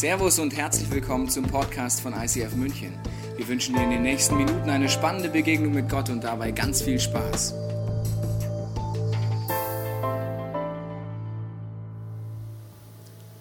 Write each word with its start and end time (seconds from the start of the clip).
Servus 0.00 0.38
und 0.38 0.56
herzlich 0.56 0.90
willkommen 0.90 1.28
zum 1.28 1.44
Podcast 1.44 2.00
von 2.00 2.14
ICF 2.14 2.56
München. 2.56 2.94
Wir 3.36 3.46
wünschen 3.46 3.74
dir 3.74 3.82
in 3.82 3.90
den 3.90 4.00
nächsten 4.00 4.34
Minuten 4.34 4.70
eine 4.70 4.88
spannende 4.88 5.28
Begegnung 5.28 5.74
mit 5.74 5.90
Gott 5.90 6.08
und 6.08 6.24
dabei 6.24 6.52
ganz 6.52 6.80
viel 6.80 6.98
Spaß. 6.98 7.54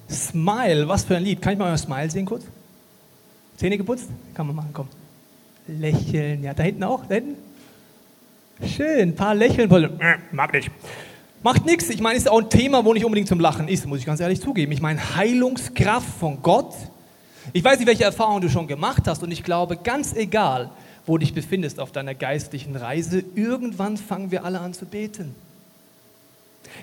Smile, 0.09 0.89
was 0.89 1.05
für 1.05 1.15
ein 1.15 1.23
Lied. 1.23 1.41
Kann 1.41 1.53
ich 1.53 1.59
mal 1.59 1.69
euer 1.69 1.77
Smile 1.77 2.09
sehen 2.09 2.25
kurz? 2.25 2.43
Zähne 3.55 3.77
geputzt? 3.77 4.09
Kann 4.33 4.45
man 4.45 4.57
machen, 4.57 4.71
komm. 4.73 4.89
Lächeln, 5.65 6.43
ja, 6.43 6.53
da 6.53 6.63
hinten 6.63 6.83
auch, 6.83 7.05
da 7.05 7.15
hinten. 7.15 7.37
Schön, 8.67 9.11
ein 9.11 9.15
paar 9.15 9.33
Lächeln. 9.33 9.71
Äh, 10.01 10.17
mag 10.33 10.51
nicht. 10.51 10.69
Macht 11.41 11.65
nichts. 11.65 11.89
Ich 11.89 12.01
meine, 12.01 12.17
ist 12.17 12.29
auch 12.29 12.41
ein 12.41 12.49
Thema, 12.49 12.83
wo 12.83 12.93
nicht 12.93 13.05
unbedingt 13.05 13.29
zum 13.29 13.39
Lachen 13.39 13.67
ist, 13.67 13.85
muss 13.85 13.99
ich 13.99 14.05
ganz 14.05 14.19
ehrlich 14.19 14.41
zugeben. 14.41 14.71
Ich 14.73 14.81
meine, 14.81 15.15
Heilungskraft 15.15 16.07
von 16.19 16.41
Gott. 16.41 16.73
Ich 17.53 17.63
weiß 17.63 17.79
nicht, 17.79 17.87
welche 17.87 18.03
Erfahrungen 18.03 18.41
du 18.41 18.49
schon 18.49 18.67
gemacht 18.67 19.03
hast 19.07 19.23
und 19.23 19.31
ich 19.31 19.43
glaube, 19.43 19.77
ganz 19.77 20.13
egal, 20.13 20.69
wo 21.05 21.17
du 21.17 21.21
dich 21.21 21.33
befindest 21.33 21.79
auf 21.79 21.91
deiner 21.91 22.13
geistlichen 22.13 22.75
Reise, 22.75 23.23
irgendwann 23.35 23.97
fangen 23.97 24.31
wir 24.31 24.43
alle 24.43 24.59
an 24.59 24.73
zu 24.73 24.85
beten. 24.85 25.33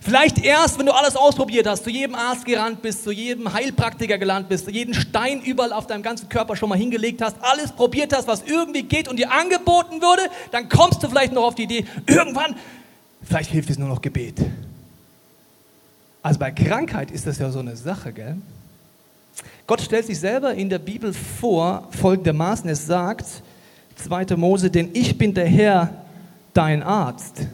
Vielleicht 0.00 0.44
erst, 0.44 0.78
wenn 0.78 0.86
du 0.86 0.92
alles 0.92 1.16
ausprobiert 1.16 1.66
hast, 1.66 1.84
zu 1.84 1.90
jedem 1.90 2.14
Arzt 2.14 2.44
gerannt 2.44 2.82
bist, 2.82 3.04
zu 3.04 3.12
jedem 3.12 3.52
Heilpraktiker 3.52 4.18
gelandet 4.18 4.48
bist, 4.48 4.68
jeden 4.70 4.94
Stein 4.94 5.40
überall 5.42 5.72
auf 5.72 5.86
deinem 5.86 6.02
ganzen 6.02 6.28
Körper 6.28 6.56
schon 6.56 6.68
mal 6.68 6.78
hingelegt 6.78 7.22
hast, 7.22 7.36
alles 7.40 7.72
probiert 7.72 8.12
hast, 8.14 8.26
was 8.26 8.42
irgendwie 8.42 8.82
geht 8.82 9.06
und 9.06 9.18
dir 9.18 9.30
angeboten 9.30 10.02
würde, 10.02 10.22
dann 10.50 10.68
kommst 10.68 11.02
du 11.02 11.08
vielleicht 11.08 11.32
noch 11.32 11.44
auf 11.44 11.54
die 11.54 11.64
Idee, 11.64 11.84
irgendwann, 12.06 12.56
vielleicht 13.26 13.50
hilft 13.50 13.70
es 13.70 13.78
nur 13.78 13.88
noch 13.88 14.00
Gebet. 14.00 14.40
Also 16.22 16.38
bei 16.38 16.50
Krankheit 16.50 17.10
ist 17.10 17.26
das 17.26 17.38
ja 17.38 17.50
so 17.50 17.58
eine 17.58 17.76
Sache, 17.76 18.12
gell? 18.12 18.36
Gott 19.66 19.80
stellt 19.80 20.06
sich 20.06 20.18
selber 20.18 20.54
in 20.54 20.70
der 20.70 20.78
Bibel 20.78 21.12
vor, 21.12 21.88
folgendermaßen, 21.90 22.68
es 22.70 22.86
sagt, 22.86 23.42
2. 23.96 24.36
Mose, 24.36 24.70
denn 24.70 24.90
ich 24.92 25.16
bin 25.16 25.34
der 25.34 25.46
Herr, 25.46 26.04
dein 26.54 26.82
Arzt. 26.82 27.46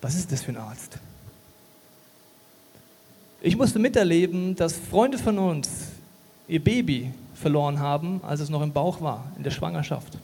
Was 0.00 0.14
ist 0.14 0.30
das 0.32 0.42
für 0.42 0.52
ein 0.52 0.56
Arzt? 0.56 0.98
Ich 3.40 3.56
musste 3.56 3.78
miterleben, 3.78 4.54
dass 4.54 4.74
Freunde 4.74 5.18
von 5.18 5.38
uns 5.38 5.68
ihr 6.46 6.62
Baby 6.62 7.12
verloren 7.34 7.80
haben, 7.80 8.20
als 8.22 8.40
es 8.40 8.50
noch 8.50 8.62
im 8.62 8.72
Bauch 8.72 9.00
war, 9.00 9.24
in 9.36 9.42
der 9.42 9.50
Schwangerschaft. 9.50 10.18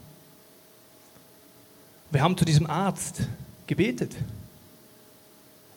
Wir 2.11 2.23
haben 2.23 2.37
zu 2.37 2.45
diesem 2.45 2.69
Arzt 2.69 3.23
gebetet. 3.69 4.17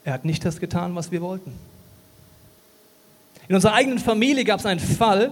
Er 0.03 0.13
hat 0.13 0.25
nicht 0.25 0.43
das 0.43 0.59
getan, 0.59 0.95
was 0.95 1.11
wir 1.11 1.21
wollten. 1.21 1.53
In 3.47 3.55
unserer 3.55 3.73
eigenen 3.73 3.99
Familie 3.99 4.43
gab 4.45 4.59
es 4.59 4.65
einen 4.65 4.79
Fall, 4.79 5.31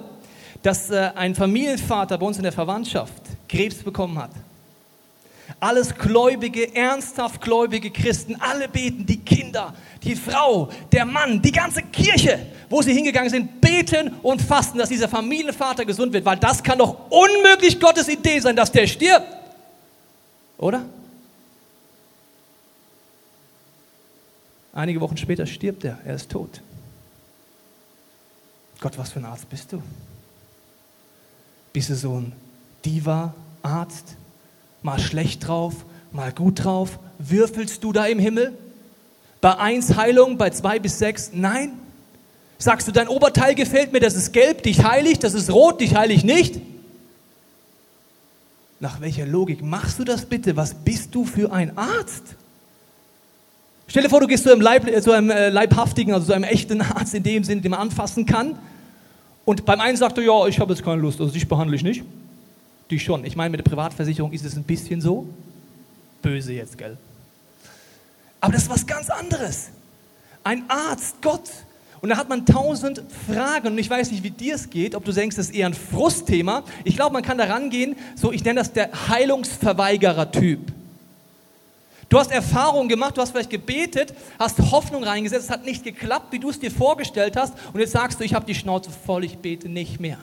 dass 0.62 0.90
äh, 0.92 1.12
ein 1.16 1.36
Familienvater 1.36 2.18
bei 2.18 2.26
uns 2.26 2.38
in 2.38 2.44
der 2.44 2.52
Verwandtschaft 2.52 3.22
Krebs 3.48 3.78
bekommen 3.78 4.20
hat. 4.20 4.32
Alles 5.60 5.96
gläubige, 5.96 6.76
ernsthaft 6.76 7.42
gläubige 7.42 7.90
Christen, 7.90 8.36
alle 8.40 8.68
beten, 8.68 9.06
die 9.06 9.18
Kinder, 9.18 9.74
die 10.04 10.16
Frau, 10.16 10.70
der 10.92 11.06
Mann, 11.06 11.42
die 11.42 11.52
ganze 11.52 11.82
Kirche, 11.82 12.46
wo 12.70 12.82
sie 12.82 12.94
hingegangen 12.94 13.30
sind, 13.30 13.60
beten 13.60 14.14
und 14.22 14.42
fasten, 14.42 14.78
dass 14.78 14.90
dieser 14.90 15.10
Familienvater 15.10 15.86
gesund 15.86 16.14
wird, 16.14 16.26
weil 16.26 16.38
das 16.38 16.62
kann 16.62 16.78
doch 16.78 17.10
unmöglich 17.10 17.80
Gottes 17.80 18.08
Idee 18.08 18.40
sein, 18.40 18.56
dass 18.56 18.72
der 18.72 18.86
stirbt. 18.86 19.26
Oder? 20.58 20.84
Einige 24.80 25.02
Wochen 25.02 25.18
später 25.18 25.46
stirbt 25.46 25.84
er, 25.84 25.98
er 26.06 26.16
ist 26.16 26.32
tot. 26.32 26.62
Gott, 28.80 28.98
was 28.98 29.12
für 29.12 29.20
ein 29.20 29.26
Arzt 29.26 29.50
bist 29.50 29.74
du? 29.74 29.84
Bist 31.74 31.90
du 31.90 31.96
so 31.96 32.22
ein 32.22 32.32
Diva-Arzt? 32.86 34.16
mal 34.82 34.98
schlecht 34.98 35.46
drauf, 35.46 35.74
mal 36.14 36.32
gut 36.32 36.64
drauf? 36.64 36.98
Würfelst 37.18 37.84
du 37.84 37.92
da 37.92 38.06
im 38.06 38.20
Himmel? 38.20 38.58
Bei 39.42 39.58
eins 39.58 39.98
Heilung, 39.98 40.38
bei 40.38 40.50
zwei 40.52 40.80
bis 40.80 40.98
sechs 40.98 41.32
nein? 41.34 41.74
Sagst 42.58 42.88
du, 42.88 42.94
dein 42.94 43.10
Oberteil 43.10 43.56
gefällt 43.56 43.92
mir, 43.92 44.00
das 44.00 44.16
ist 44.16 44.32
gelb, 44.32 44.64
dich 44.64 44.86
heilig, 44.86 45.20
das 45.20 45.34
ist 45.34 45.52
rot, 45.52 45.82
dich 45.82 45.96
heilig 45.96 46.24
nicht? 46.24 46.62
Nach 48.80 49.02
welcher 49.02 49.26
Logik 49.26 49.62
machst 49.62 50.00
du 50.00 50.06
das 50.06 50.26
bitte? 50.26 50.56
Was 50.56 50.74
bist 50.74 51.14
du 51.14 51.26
für 51.26 51.52
ein 51.52 51.78
Arzt? 51.78 52.38
Stell 53.90 54.04
dir 54.04 54.10
vor, 54.10 54.20
du 54.20 54.28
gehst 54.28 54.44
zu 54.44 54.52
einem, 54.52 54.62
Leib, 54.62 54.86
zu 55.02 55.12
einem 55.12 55.32
äh, 55.32 55.50
leibhaftigen, 55.50 56.14
also 56.14 56.28
zu 56.28 56.34
einem 56.34 56.44
echten 56.44 56.80
Arzt 56.82 57.16
in 57.16 57.24
dem 57.24 57.44
Sinne, 57.44 57.62
den 57.62 57.72
man 57.72 57.80
anfassen 57.80 58.28
kann. 58.28 58.56
Und 59.46 59.66
beim 59.66 59.82
einen 59.82 59.98
sagt 59.98 60.20
er, 60.20 60.24
ja, 60.24 60.46
ich 60.46 60.60
habe 60.60 60.74
jetzt 60.74 60.86
keine 60.86 61.02
Lust, 61.02 61.20
also 61.20 61.34
dich 61.34 61.48
behandle 61.48 61.76
ich 61.76 61.82
nicht. 61.82 62.04
Die 62.92 63.00
schon. 63.00 63.26
Ich 63.26 63.36
meine, 63.36 63.50
mit 63.50 63.60
der 63.60 63.64
Privatversicherung 63.64 64.32
ist 64.32 64.46
es 64.46 64.56
ein 64.56 64.64
bisschen 64.64 65.02
so. 65.02 65.28
Böse 66.22 66.54
jetzt, 66.54 66.78
gell? 66.78 66.98
Aber 68.40 68.54
das 68.54 68.64
ist 68.64 68.70
was 68.70 68.86
ganz 68.86 69.10
anderes. 69.10 69.70
Ein 70.44 70.64
Arzt, 70.70 71.16
Gott. 71.24 71.50
Und 72.02 72.10
da 72.10 72.18
hat 72.18 72.30
man 72.30 72.46
tausend 72.46 73.02
Fragen. 73.28 73.70
Und 73.70 73.78
ich 73.80 73.90
weiß 73.90 74.12
nicht, 74.12 74.22
wie 74.22 74.30
dir 74.30 74.54
es 74.54 74.70
geht, 74.70 74.94
ob 74.94 75.04
du 75.04 75.12
denkst, 75.12 75.36
das 75.36 75.48
ist 75.48 75.56
eher 75.56 75.66
ein 75.66 75.74
Frustthema. 75.74 76.64
Ich 76.84 76.96
glaube, 76.96 77.14
man 77.14 77.24
kann 77.24 77.40
da 77.40 77.46
rangehen, 77.46 77.96
so 78.16 78.32
ich 78.32 78.44
nenne 78.44 78.60
das 78.60 78.72
der 78.72 78.92
Heilungsverweigerer-Typ. 79.10 80.60
Du 82.10 82.18
hast 82.18 82.32
Erfahrungen 82.32 82.90
gemacht, 82.90 83.16
du 83.16 83.22
hast 83.22 83.32
vielleicht 83.32 83.52
gebetet, 83.52 84.16
hast 84.40 84.60
Hoffnung 84.72 85.04
reingesetzt, 85.04 85.46
es 85.46 85.50
hat 85.52 85.64
nicht 85.64 85.84
geklappt, 85.84 86.32
wie 86.32 86.40
du 86.40 86.50
es 86.50 86.60
dir 86.60 86.72
vorgestellt 86.72 87.38
hast. 87.38 87.54
Und 87.72 87.80
jetzt 87.80 87.92
sagst 87.92 88.20
du, 88.20 88.24
ich 88.24 88.34
habe 88.34 88.46
die 88.46 88.56
Schnauze 88.56 88.90
voll, 88.90 89.24
ich 89.24 89.38
bete 89.38 89.70
nicht 89.70 90.00
mehr. 90.00 90.18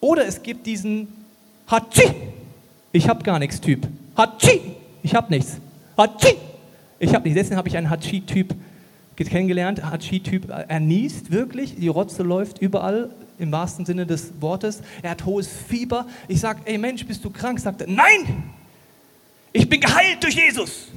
Oder 0.00 0.26
es 0.26 0.42
gibt 0.42 0.64
diesen 0.66 1.08
Hatschi, 1.66 2.08
ich 2.92 3.08
habe 3.08 3.22
gar 3.24 3.40
nichts 3.40 3.60
Typ. 3.60 3.86
Hatschi, 4.16 4.60
ich 5.02 5.14
habe 5.14 5.32
nichts. 5.32 5.58
Hatschi, 5.96 6.36
ich 7.00 7.12
habe 7.12 7.24
nichts. 7.24 7.40
Deswegen 7.40 7.56
habe 7.56 7.68
ich 7.68 7.76
einen 7.76 7.90
Hatschi-Typ 7.90 8.54
kennengelernt. 9.16 9.82
Hatschi-Typ, 9.82 10.48
er 10.48 10.80
niest 10.80 11.30
wirklich, 11.30 11.76
die 11.76 11.88
Rotze 11.88 12.22
läuft 12.22 12.58
überall, 12.58 13.10
im 13.38 13.52
wahrsten 13.52 13.84
Sinne 13.84 14.06
des 14.06 14.32
Wortes. 14.40 14.82
Er 15.02 15.10
hat 15.10 15.24
hohes 15.26 15.48
Fieber. 15.48 16.06
Ich 16.28 16.40
sage, 16.40 16.60
ey 16.64 16.78
Mensch, 16.78 17.04
bist 17.06 17.24
du 17.24 17.30
krank? 17.30 17.58
Sagt 17.58 17.80
er, 17.82 17.86
nein, 17.88 18.50
ich 19.52 19.68
bin 19.68 19.80
geheilt 19.80 20.22
durch 20.22 20.34
Jesus. 20.34 20.88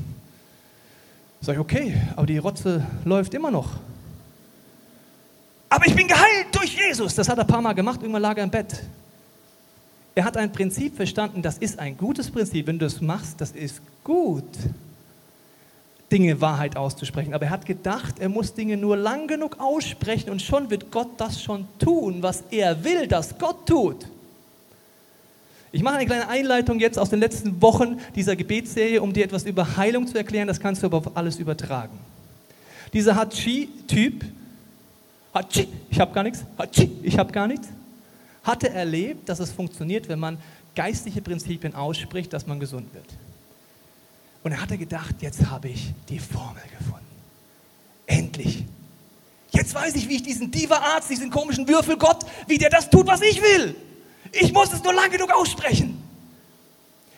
Sag 1.41 1.56
ich, 1.56 1.59
okay, 1.59 2.02
aber 2.16 2.25
die 2.25 2.38
Rotze 2.38 2.86
läuft 3.03 3.34
immer 3.34 3.52
noch. 3.52 3.69
Aber 5.69 5.88
ich 5.88 5.96
bin 5.96 6.08
geheilt 6.08 6.47
durch 6.53 6.78
Jesus. 6.78 7.16
Das 7.16 7.28
hat 7.28 7.38
er 7.38 7.44
ein 7.44 7.47
paar 7.47 7.62
Mal 7.62 7.74
gemacht, 7.74 8.02
irgendwann 8.02 8.22
lag 8.22 8.38
er 8.38 8.44
im 8.44 8.52
Bett. 8.52 8.84
Er 10.16 10.24
hat 10.24 10.38
ein 10.38 10.52
Prinzip 10.52 10.96
verstanden, 10.96 11.41
das 11.41 11.58
ist 11.58 11.80
ein 11.80 11.97
gutes 11.97 12.30
Prinzip. 12.30 12.68
Wenn 12.68 12.78
du 12.78 12.86
es 12.86 13.02
machst, 13.02 13.41
das 13.41 13.52
ist 13.52 13.81
gut, 14.03 14.46
Dinge 16.12 16.40
Wahrheit 16.40 16.78
auszusprechen. 16.78 17.34
Aber 17.34 17.46
er 17.46 17.52
hat 17.52 17.66
gedacht, 17.66 18.20
er 18.20 18.30
muss 18.30 18.53
Dinge 18.53 18.78
nur 18.78 18.96
lang 18.96 19.28
genug 19.28 19.59
aussprechen 19.59 20.30
und 20.30 20.44
schon 20.44 20.70
wird 20.70 20.91
Gott 20.91 21.09
das 21.18 21.41
schon 21.41 21.68
tun, 21.80 22.22
was 22.22 22.44
er 22.52 22.84
will, 22.84 23.08
dass 23.08 23.38
Gott 23.40 23.68
tut. 23.68 24.06
Ich 25.73 25.81
mache 25.81 25.95
eine 25.95 26.06
kleine 26.06 26.28
Einleitung 26.28 26.79
jetzt 26.79 27.00
aus 27.00 27.09
den 27.09 27.19
letzten 27.19 27.59
Wochen 27.59 28.00
dieser 28.16 28.35
Gebetsserie, 28.35 29.01
um 29.01 29.11
dir 29.11 29.25
etwas 29.25 29.44
über 29.44 29.75
Heilung 29.75 30.06
zu 30.06 30.16
erklären. 30.16 30.47
Das 30.47 30.59
kannst 30.59 30.84
du 30.84 30.85
aber 30.85 31.00
auf 31.00 31.17
alles 31.17 31.39
übertragen. 31.39 31.97
Dieser 32.94 33.16
Hachi-Typ, 33.16 34.23
Hatschi, 35.34 35.67
ich 35.89 36.00
habe 36.00 36.13
gar 36.13 36.22
nichts, 36.22 36.45
Hatschi, 36.59 36.91
ich 37.01 37.17
habe 37.17 37.31
gar 37.31 37.47
nichts, 37.47 37.69
hatte 38.44 38.69
erlebt, 38.69 39.28
dass 39.28 39.39
es 39.39 39.51
funktioniert, 39.51 40.07
wenn 40.09 40.19
man 40.19 40.38
geistliche 40.75 41.23
Prinzipien 41.23 41.73
ausspricht, 41.73 42.31
dass 42.34 42.45
man 42.45 42.59
gesund 42.59 42.94
wird. 42.94 43.07
Und 44.44 44.51
er 44.51 44.61
hatte 44.61 44.78
gedacht, 44.78 45.16
jetzt 45.22 45.50
habe 45.50 45.69
ich 45.69 45.91
die 46.07 46.19
Formel 46.19 46.61
gefunden. 46.78 47.03
Endlich. 48.05 48.63
Jetzt 49.50 49.73
weiß 49.73 49.95
ich, 49.95 50.08
wie 50.08 50.17
ich 50.17 50.23
diesen 50.23 50.52
Diva-Arzt, 50.52 51.09
diesen 51.09 51.31
komischen 51.31 51.67
Würfelgott, 51.67 52.28
wie 52.47 52.59
der 52.59 52.69
das 52.69 52.91
tut, 52.91 53.08
was 53.08 53.23
ich 53.23 53.41
will. 53.41 53.76
Ich 54.34 54.52
muss 54.52 54.74
es 54.74 54.84
nur 54.84 54.94
lang 54.94 55.12
genug 55.12 55.32
aussprechen. 55.32 56.02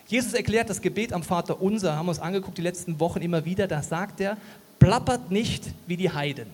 Jesus 0.07 0.33
erklärt 0.33 0.69
das 0.69 0.81
Gebet 0.81 1.13
am 1.13 1.23
Vater 1.23 1.61
Unser, 1.61 1.95
haben 1.95 2.05
wir 2.05 2.11
uns 2.11 2.19
angeguckt 2.19 2.57
die 2.57 2.61
letzten 2.61 2.99
Wochen 2.99 3.21
immer 3.21 3.45
wieder. 3.45 3.67
Da 3.67 3.81
sagt 3.81 4.19
er, 4.19 4.37
plappert 4.79 5.31
nicht 5.31 5.63
wie 5.87 5.97
die 5.97 6.11
Heiden. 6.11 6.47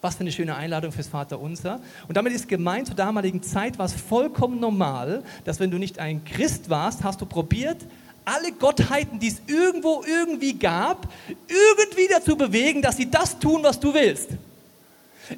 Was 0.00 0.16
für 0.16 0.22
eine 0.22 0.32
schöne 0.32 0.56
Einladung 0.56 0.90
fürs 0.90 1.06
Vaterunser. 1.06 1.80
Und 2.08 2.16
damit 2.16 2.32
ist 2.32 2.48
gemeint, 2.48 2.88
zur 2.88 2.96
damaligen 2.96 3.42
Zeit 3.42 3.78
war 3.78 3.86
es 3.86 3.92
vollkommen 3.92 4.58
normal, 4.58 5.22
dass 5.44 5.60
wenn 5.60 5.70
du 5.70 5.78
nicht 5.78 5.98
ein 5.98 6.24
Christ 6.24 6.70
warst, 6.70 7.04
hast 7.04 7.20
du 7.20 7.26
probiert, 7.26 7.86
alle 8.24 8.50
Gottheiten, 8.52 9.20
die 9.20 9.28
es 9.28 9.42
irgendwo 9.46 10.02
irgendwie 10.04 10.54
gab, 10.54 11.12
irgendwie 11.28 12.08
dazu 12.10 12.36
bewegen, 12.36 12.82
dass 12.82 12.96
sie 12.96 13.10
das 13.10 13.38
tun, 13.38 13.62
was 13.62 13.78
du 13.78 13.94
willst. 13.94 14.30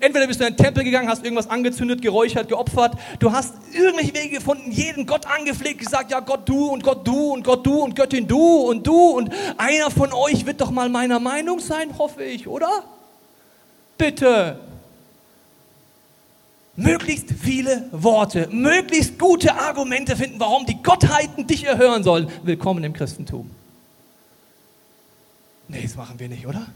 Entweder 0.00 0.26
bist 0.26 0.40
du 0.40 0.46
in 0.46 0.54
den 0.54 0.64
Tempel 0.64 0.84
gegangen, 0.84 1.08
hast 1.08 1.24
irgendwas 1.24 1.48
angezündet, 1.48 2.02
geräuchert, 2.02 2.48
geopfert. 2.48 2.96
Du 3.18 3.32
hast 3.32 3.54
irgendwelche 3.72 4.14
Wege 4.14 4.36
gefunden, 4.36 4.70
jeden 4.70 5.06
Gott 5.06 5.26
angepflegt, 5.26 5.78
gesagt, 5.80 6.10
ja 6.10 6.20
Gott 6.20 6.48
du 6.48 6.68
und 6.68 6.82
Gott 6.82 7.06
du 7.06 7.32
und 7.32 7.44
Gott 7.44 7.66
du 7.66 7.82
und 7.82 7.94
Göttin 7.94 8.26
du 8.26 8.38
und 8.38 8.86
du 8.86 9.10
und 9.10 9.30
einer 9.56 9.90
von 9.90 10.12
euch 10.12 10.46
wird 10.46 10.60
doch 10.60 10.70
mal 10.70 10.88
meiner 10.88 11.20
Meinung 11.20 11.60
sein, 11.60 11.96
hoffe 11.98 12.24
ich, 12.24 12.48
oder? 12.48 12.84
Bitte. 13.98 14.58
möglichst 16.76 17.30
viele 17.30 17.88
Worte, 17.92 18.48
möglichst 18.50 19.18
gute 19.18 19.54
Argumente 19.54 20.16
finden, 20.16 20.40
warum 20.40 20.66
die 20.66 20.82
Gottheiten 20.82 21.46
dich 21.46 21.64
erhören 21.64 22.02
sollen. 22.02 22.28
Willkommen 22.42 22.82
im 22.82 22.92
Christentum. 22.92 23.50
Nee, 25.68 25.82
das 25.82 25.96
machen 25.96 26.18
wir 26.18 26.28
nicht, 26.28 26.46
oder? 26.46 26.66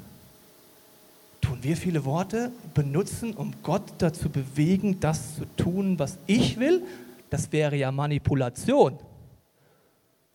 Tun 1.49 1.63
wir 1.63 1.79
viele 1.79 2.05
Worte 2.05 2.53
benutzen, 2.75 3.33
um 3.33 3.55
Gott 3.63 3.95
dazu 3.97 4.29
bewegen, 4.29 5.01
das 5.01 5.37
zu 5.37 5.47
tun, 5.57 5.99
was 5.99 6.19
ich 6.27 6.59
will? 6.59 6.83
Das 7.31 7.51
wäre 7.53 7.75
ja 7.75 7.91
Manipulation. 7.91 8.99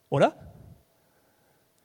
Oder? 0.09 0.35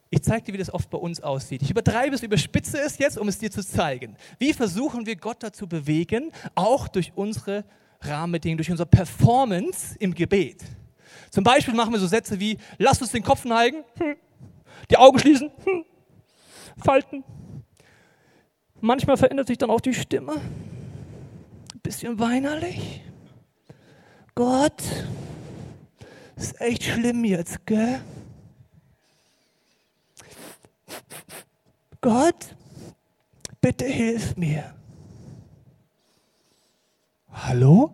Ich 0.08 0.22
zeige 0.22 0.44
dir, 0.44 0.54
wie 0.54 0.58
das 0.58 0.72
oft 0.72 0.88
bei 0.88 0.96
uns 0.96 1.20
aussieht. 1.20 1.60
Ich 1.60 1.70
übertreibe 1.70 2.14
es, 2.14 2.22
überspitze 2.22 2.80
es 2.80 2.96
jetzt, 2.96 3.18
um 3.18 3.28
es 3.28 3.36
dir 3.36 3.50
zu 3.50 3.62
zeigen. 3.62 4.16
Wie 4.38 4.54
versuchen 4.54 5.04
wir 5.04 5.16
Gott 5.16 5.42
dazu 5.42 5.66
bewegen, 5.66 6.32
auch 6.54 6.88
durch 6.88 7.12
unsere 7.14 7.66
Rahmenbedingungen, 8.00 8.56
durch 8.56 8.70
unsere 8.70 8.88
Performance 8.88 9.94
im 9.98 10.14
Gebet. 10.14 10.64
Zum 11.28 11.44
Beispiel 11.44 11.74
machen 11.74 11.92
wir 11.92 12.00
so 12.00 12.06
Sätze 12.06 12.40
wie, 12.40 12.56
lass 12.78 12.98
uns 13.02 13.12
den 13.12 13.22
Kopf 13.22 13.44
neigen, 13.44 13.84
die 14.90 14.96
Augen 14.96 15.18
schließen, 15.18 15.50
falten. 16.82 17.24
Manchmal 18.80 19.16
verändert 19.16 19.48
sich 19.48 19.58
dann 19.58 19.70
auch 19.70 19.80
die 19.80 19.94
Stimme. 19.94 20.32
Ein 20.34 21.80
bisschen 21.82 22.18
weinerlich. 22.18 23.02
Gott, 24.34 24.82
ist 26.36 26.60
echt 26.60 26.84
schlimm 26.84 27.24
jetzt, 27.24 27.66
gell? 27.66 28.00
Gott, 32.00 32.54
bitte 33.60 33.84
hilf 33.84 34.36
mir. 34.36 34.74
Hallo? 37.32 37.90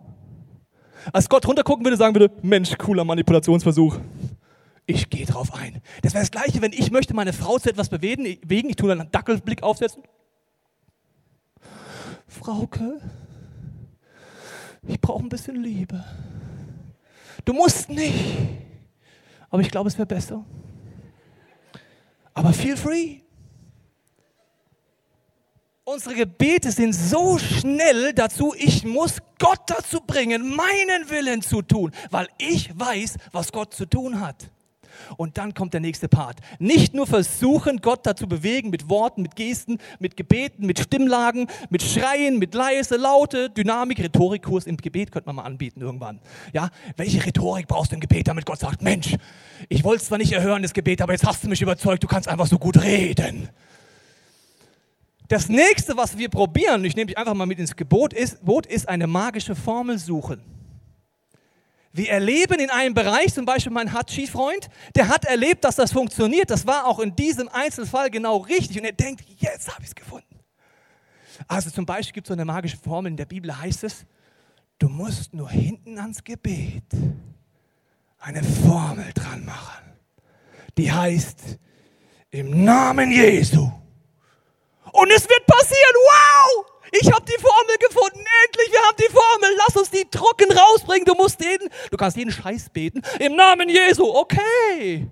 Als 1.11 1.27
Gott 1.29 1.47
runtergucken 1.47 1.83
würde, 1.83 1.97
sagen 1.97 2.13
würde, 2.13 2.31
Mensch, 2.43 2.77
cooler 2.77 3.03
Manipulationsversuch. 3.03 3.97
Ich 4.85 5.09
gehe 5.09 5.25
drauf 5.25 5.53
ein. 5.55 5.81
Das 6.03 6.13
wäre 6.13 6.23
das 6.23 6.29
Gleiche, 6.29 6.61
wenn 6.61 6.73
ich 6.73 6.91
möchte 6.91 7.15
meine 7.15 7.33
Frau 7.33 7.57
zu 7.57 7.69
etwas 7.69 7.89
bewegen, 7.89 8.25
ich 8.25 8.75
tue 8.75 8.89
dann 8.89 9.01
einen 9.01 9.11
Dackelblick 9.11 9.63
aufsetzen. 9.63 10.03
Frauke, 12.27 12.99
ich 14.87 14.99
brauche 14.99 15.23
ein 15.23 15.29
bisschen 15.29 15.55
Liebe. 15.55 16.03
Du 17.43 17.53
musst 17.53 17.89
nicht, 17.89 18.15
aber 19.49 19.61
ich 19.61 19.69
glaube, 19.69 19.89
es 19.89 19.97
wäre 19.97 20.05
besser. 20.05 20.43
Aber 22.33 22.51
feel 22.53 22.75
free. 22.75 23.21
Unsere 25.83 26.15
Gebete 26.15 26.71
sind 26.71 26.93
so 26.93 27.37
schnell 27.37 28.11
dazu, 28.13 28.55
ich 28.57 28.83
muss 28.83 29.19
Gott 29.37 29.61
dazu 29.67 30.01
bringen, 30.01 30.55
meinen 30.55 31.09
Willen 31.09 31.43
zu 31.43 31.61
tun, 31.61 31.91
weil 32.09 32.27
ich 32.39 32.77
weiß, 32.77 33.17
was 33.31 33.51
Gott 33.51 33.73
zu 33.75 33.85
tun 33.85 34.19
hat. 34.19 34.49
Und 35.17 35.37
dann 35.37 35.53
kommt 35.53 35.73
der 35.73 35.81
nächste 35.81 36.07
Part. 36.07 36.39
Nicht 36.59 36.93
nur 36.93 37.07
versuchen, 37.07 37.81
Gott 37.81 38.05
dazu 38.05 38.27
bewegen 38.27 38.69
mit 38.69 38.89
Worten, 38.89 39.21
mit 39.21 39.35
Gesten, 39.35 39.79
mit 39.99 40.17
Gebeten, 40.17 40.65
mit 40.65 40.79
Stimmlagen, 40.79 41.47
mit 41.69 41.83
Schreien, 41.83 42.39
mit 42.39 42.53
leise, 42.53 42.97
laute, 42.97 43.49
Dynamik, 43.49 43.99
Rhetorikkurs 43.99 44.65
im 44.65 44.77
Gebet 44.77 45.11
könnte 45.11 45.27
man 45.27 45.37
mal 45.37 45.43
anbieten 45.43 45.81
irgendwann. 45.81 46.19
Ja, 46.53 46.69
welche 46.97 47.25
Rhetorik 47.25 47.67
brauchst 47.67 47.91
du 47.91 47.95
im 47.95 48.01
Gebet, 48.01 48.27
damit 48.27 48.45
Gott 48.45 48.59
sagt, 48.59 48.81
Mensch, 48.81 49.15
ich 49.69 49.83
wollte 49.83 50.01
es 50.01 50.07
zwar 50.07 50.17
nicht 50.17 50.31
erhören, 50.31 50.61
das 50.61 50.73
Gebet, 50.73 51.01
aber 51.01 51.13
jetzt 51.13 51.25
hast 51.25 51.43
du 51.43 51.47
mich 51.47 51.61
überzeugt, 51.61 52.03
du 52.03 52.07
kannst 52.07 52.27
einfach 52.27 52.47
so 52.47 52.57
gut 52.57 52.81
reden. 52.81 53.49
Das 55.27 55.49
nächste, 55.49 55.97
was 55.97 56.17
wir 56.17 56.29
probieren, 56.29 56.85
ich 56.85 56.95
nehme 56.95 57.07
dich 57.07 57.17
einfach 57.17 57.33
mal 57.33 57.47
mit 57.47 57.57
ins 57.57 57.75
Gebot, 57.75 58.13
ist, 58.13 58.37
ist 58.67 58.87
eine 58.87 59.07
magische 59.07 59.55
Formel 59.55 59.97
suchen. 59.97 60.54
Wir 61.95 62.09
erleben 62.09 62.59
in 62.59 62.69
einem 62.69 62.93
Bereich, 62.93 63.33
zum 63.33 63.45
Beispiel 63.45 63.71
mein 63.71 63.93
Hatschi-Freund, 63.93 64.67
der 64.95 65.07
hat 65.07 65.23
erlebt, 65.23 65.63
dass 65.63 65.77
das 65.77 65.93
funktioniert. 65.93 66.49
Das 66.49 66.67
war 66.67 66.87
auch 66.87 66.99
in 66.99 67.15
diesem 67.15 67.47
Einzelfall 67.47 68.09
genau 68.09 68.35
richtig. 68.35 68.77
Und 68.77 68.83
er 68.83 68.91
denkt, 68.91 69.23
jetzt 69.37 69.73
habe 69.73 69.81
ich 69.81 69.87
es 69.87 69.95
gefunden. 69.95 70.37
Also 71.47 71.69
zum 71.69 71.85
Beispiel 71.85 72.11
gibt 72.11 72.27
es 72.27 72.29
so 72.29 72.33
eine 72.33 72.43
magische 72.43 72.75
Formel, 72.75 73.11
in 73.11 73.15
der 73.15 73.23
Bibel 73.23 73.57
heißt 73.57 73.85
es, 73.85 74.05
du 74.77 74.89
musst 74.89 75.33
nur 75.33 75.49
hinten 75.49 75.97
ans 75.97 76.21
Gebet 76.21 76.83
eine 78.19 78.43
Formel 78.43 79.13
dran 79.13 79.45
machen. 79.45 79.93
Die 80.77 80.91
heißt, 80.91 81.59
im 82.29 82.65
Namen 82.65 83.09
Jesu 83.09 83.71
und 84.91 85.11
es 85.11 85.23
wird 85.29 85.45
passieren. 85.45 85.95
Wow! 85.95 86.74
Ich 86.91 87.11
habe 87.11 87.25
die 87.25 87.41
Formel 87.41 87.77
gefunden. 87.79 88.25
Endlich, 88.45 88.71
wir 88.71 88.79
haben 88.79 88.97
die 88.97 89.11
Formel. 89.11 89.49
Lass 89.57 89.75
uns 89.75 89.89
die 89.89 90.05
trocken 90.09 90.51
rausbringen. 90.51 91.05
Du 91.05 91.13
musst 91.15 91.43
jeden, 91.43 91.69
du 91.91 91.97
kannst 91.97 92.17
jeden 92.17 92.31
Scheiß 92.31 92.69
beten. 92.69 93.01
Im 93.19 93.35
Namen 93.35 93.69
Jesu. 93.69 94.05
Okay. 94.05 95.07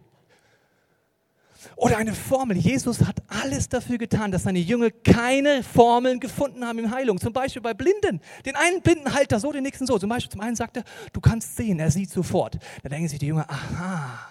Oder 1.75 1.97
eine 1.97 2.13
Formel. 2.13 2.57
Jesus 2.57 3.01
hat 3.01 3.21
alles 3.27 3.67
dafür 3.67 3.97
getan, 3.97 4.31
dass 4.31 4.43
seine 4.43 4.59
Jünger 4.59 4.91
keine 4.91 5.63
Formeln 5.63 6.19
gefunden 6.19 6.65
haben 6.65 6.79
in 6.79 6.91
Heilung. 6.91 7.19
Zum 7.19 7.33
Beispiel 7.33 7.61
bei 7.61 7.73
Blinden. 7.73 8.21
Den 8.45 8.55
einen 8.55 8.81
Blinden 8.81 9.13
heilt 9.13 9.31
er 9.31 9.39
so, 9.39 9.51
den 9.51 9.63
nächsten 9.63 9.87
so. 9.87 9.97
Zum 9.97 10.09
Beispiel 10.09 10.31
zum 10.31 10.41
einen 10.41 10.55
sagt 10.55 10.77
er, 10.77 10.83
du 11.11 11.19
kannst 11.19 11.55
sehen, 11.55 11.79
er 11.79 11.91
sieht 11.91 12.11
sofort. 12.11 12.57
Da 12.83 12.89
denken 12.89 13.07
sich 13.07 13.19
die 13.19 13.27
Jünger, 13.27 13.49
aha, 13.49 14.29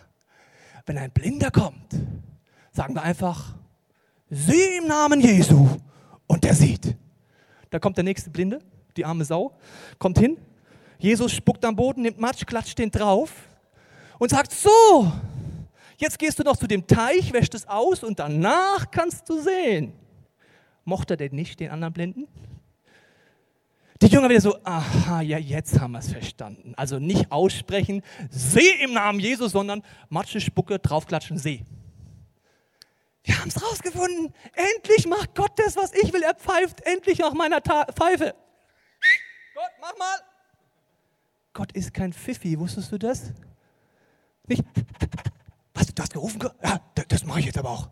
wenn 0.86 0.98
ein 0.98 1.10
Blinder 1.10 1.50
kommt, 1.50 1.94
sagen 2.72 2.94
wir 2.94 3.02
einfach, 3.02 3.54
sieh 4.30 4.76
im 4.78 4.86
Namen 4.86 5.20
Jesu 5.20 5.68
und 6.26 6.44
der 6.44 6.54
sieht. 6.54 6.96
Da 7.72 7.78
kommt 7.78 7.96
der 7.96 8.04
nächste 8.04 8.28
Blinde, 8.28 8.60
die 8.98 9.04
arme 9.06 9.24
Sau, 9.24 9.56
kommt 9.98 10.18
hin. 10.18 10.36
Jesus 10.98 11.32
spuckt 11.32 11.64
am 11.64 11.74
Boden, 11.74 12.02
nimmt 12.02 12.20
Matsch, 12.20 12.44
klatscht 12.44 12.78
den 12.78 12.90
drauf 12.90 13.32
und 14.18 14.28
sagt, 14.28 14.52
so, 14.52 15.10
jetzt 15.96 16.18
gehst 16.18 16.38
du 16.38 16.42
noch 16.42 16.58
zu 16.58 16.66
dem 16.66 16.86
Teich, 16.86 17.32
wäscht 17.32 17.54
es 17.54 17.66
aus 17.66 18.04
und 18.04 18.18
danach 18.18 18.90
kannst 18.90 19.26
du 19.30 19.40
sehen. 19.40 19.94
Mochte 20.84 21.14
er 21.14 21.16
denn 21.16 21.34
nicht, 21.34 21.60
den 21.60 21.70
anderen 21.70 21.94
Blinden? 21.94 22.28
Die 24.02 24.06
Jünger 24.08 24.28
wieder 24.28 24.42
so, 24.42 24.58
aha, 24.64 25.22
ja, 25.22 25.38
jetzt 25.38 25.80
haben 25.80 25.92
wir 25.92 26.00
es 26.00 26.12
verstanden. 26.12 26.74
Also 26.76 26.98
nicht 26.98 27.32
aussprechen, 27.32 28.02
seh 28.28 28.82
im 28.82 28.92
Namen 28.92 29.18
Jesus, 29.18 29.52
sondern 29.52 29.82
Matsche, 30.10 30.42
Spucke, 30.42 30.78
draufklatschen, 30.78 31.38
seh. 31.38 31.62
Wir 33.24 33.38
haben 33.38 33.48
es 33.48 33.62
rausgefunden. 33.62 34.34
Endlich 34.52 35.06
macht 35.06 35.34
Gott 35.34 35.52
das, 35.56 35.76
was 35.76 35.92
ich 35.92 36.12
will. 36.12 36.22
Er 36.22 36.34
pfeift 36.34 36.80
endlich 36.82 37.18
nach 37.18 37.34
meiner 37.34 37.62
Ta 37.62 37.86
Pfeife. 37.92 38.34
Gott, 39.54 39.70
mach 39.80 39.96
mal. 39.96 40.16
Gott 41.52 41.72
ist 41.72 41.92
kein 41.92 42.12
Pfiffi, 42.12 42.58
wusstest 42.58 42.90
du 42.92 42.98
das? 42.98 43.32
Nicht, 44.46 44.64
was, 45.74 45.86
du 45.86 46.02
hast 46.02 46.12
gerufen? 46.12 46.40
Ja, 46.62 46.80
das 47.08 47.24
mache 47.24 47.40
ich 47.40 47.46
jetzt 47.46 47.58
aber 47.58 47.70
auch. 47.70 47.88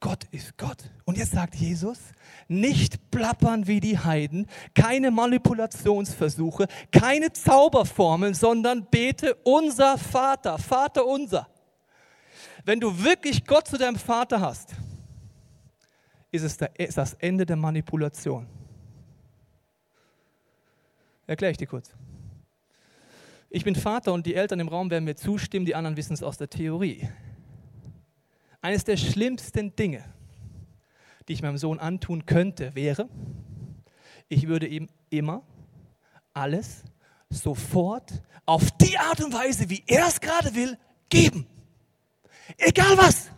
Gott 0.00 0.24
ist 0.30 0.56
Gott. 0.56 0.90
Und 1.04 1.18
jetzt 1.18 1.32
sagt 1.32 1.56
Jesus, 1.56 1.98
nicht 2.46 3.10
plappern 3.10 3.66
wie 3.66 3.80
die 3.80 3.98
Heiden, 3.98 4.46
keine 4.74 5.10
Manipulationsversuche, 5.10 6.66
keine 6.92 7.32
Zauberformeln, 7.32 8.34
sondern 8.34 8.86
bete 8.86 9.34
unser 9.44 9.98
Vater, 9.98 10.58
Vater 10.58 11.04
unser. 11.04 11.48
Wenn 12.68 12.80
du 12.80 13.02
wirklich 13.02 13.46
Gott 13.46 13.66
zu 13.66 13.78
deinem 13.78 13.96
Vater 13.96 14.42
hast, 14.42 14.74
ist 16.30 16.42
es 16.42 16.94
das 16.94 17.14
Ende 17.14 17.46
der 17.46 17.56
Manipulation. 17.56 18.46
Erkläre 21.26 21.52
ich 21.52 21.56
dir 21.56 21.66
kurz. 21.66 21.94
Ich 23.48 23.64
bin 23.64 23.74
Vater 23.74 24.12
und 24.12 24.26
die 24.26 24.34
Eltern 24.34 24.60
im 24.60 24.68
Raum 24.68 24.90
werden 24.90 25.04
mir 25.04 25.16
zustimmen, 25.16 25.64
die 25.64 25.74
anderen 25.74 25.96
wissen 25.96 26.12
es 26.12 26.22
aus 26.22 26.36
der 26.36 26.50
Theorie. 26.50 27.08
Eines 28.60 28.84
der 28.84 28.98
schlimmsten 28.98 29.74
Dinge, 29.74 30.04
die 31.26 31.32
ich 31.32 31.40
meinem 31.40 31.56
Sohn 31.56 31.78
antun 31.78 32.26
könnte, 32.26 32.74
wäre, 32.74 33.08
ich 34.28 34.46
würde 34.46 34.66
ihm 34.66 34.90
immer 35.08 35.42
alles 36.34 36.84
sofort 37.30 38.22
auf 38.44 38.70
die 38.72 38.98
Art 38.98 39.24
und 39.24 39.32
Weise, 39.32 39.70
wie 39.70 39.82
er 39.86 40.06
es 40.06 40.20
gerade 40.20 40.54
will, 40.54 40.76
geben. 41.08 41.46
Egal 42.56 42.96
was. 42.96 43.30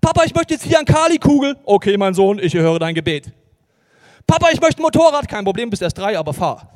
Papa, 0.00 0.24
ich 0.24 0.34
möchte 0.34 0.54
jetzt 0.54 0.64
hier 0.64 0.78
an 0.78 0.84
Kali-Kugel. 0.84 1.56
Okay, 1.64 1.96
mein 1.96 2.14
Sohn, 2.14 2.38
ich 2.38 2.54
höre 2.54 2.78
dein 2.78 2.94
Gebet. 2.94 3.32
Papa, 4.26 4.50
ich 4.50 4.60
möchte 4.60 4.80
ein 4.80 4.82
Motorrad. 4.82 5.28
Kein 5.28 5.44
Problem, 5.44 5.70
bist 5.70 5.82
erst 5.82 5.98
drei, 5.98 6.18
aber 6.18 6.32
fahr. 6.32 6.70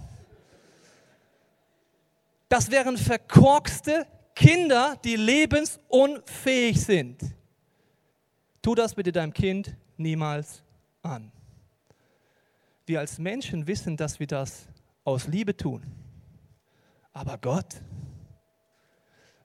Das 2.48 2.70
wären 2.70 2.96
verkorkste 2.96 4.06
Kinder, 4.34 4.96
die 5.04 5.16
lebensunfähig 5.16 6.80
sind. 6.80 7.20
Tu 8.62 8.74
das 8.74 8.94
bitte 8.94 9.12
deinem 9.12 9.32
Kind 9.32 9.74
niemals 9.96 10.62
an. 11.02 11.30
Wir 12.86 13.00
als 13.00 13.18
Menschen 13.18 13.66
wissen, 13.66 13.96
dass 13.96 14.18
wir 14.18 14.26
das 14.26 14.66
aus 15.04 15.26
Liebe 15.26 15.56
tun. 15.56 15.82
Aber 17.12 17.36
Gott, 17.38 17.82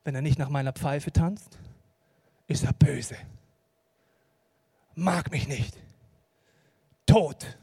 wenn 0.04 0.16
er 0.16 0.22
nicht 0.22 0.40
nach 0.40 0.50
meiner 0.50 0.72
Pfeife 0.72 1.12
tanzt, 1.12 1.58
ist 2.48 2.64
er 2.64 2.74
böse. 2.74 3.16
Mag 4.96 5.32
mich 5.32 5.48
nicht. 5.48 5.78
Tot. 7.06 7.58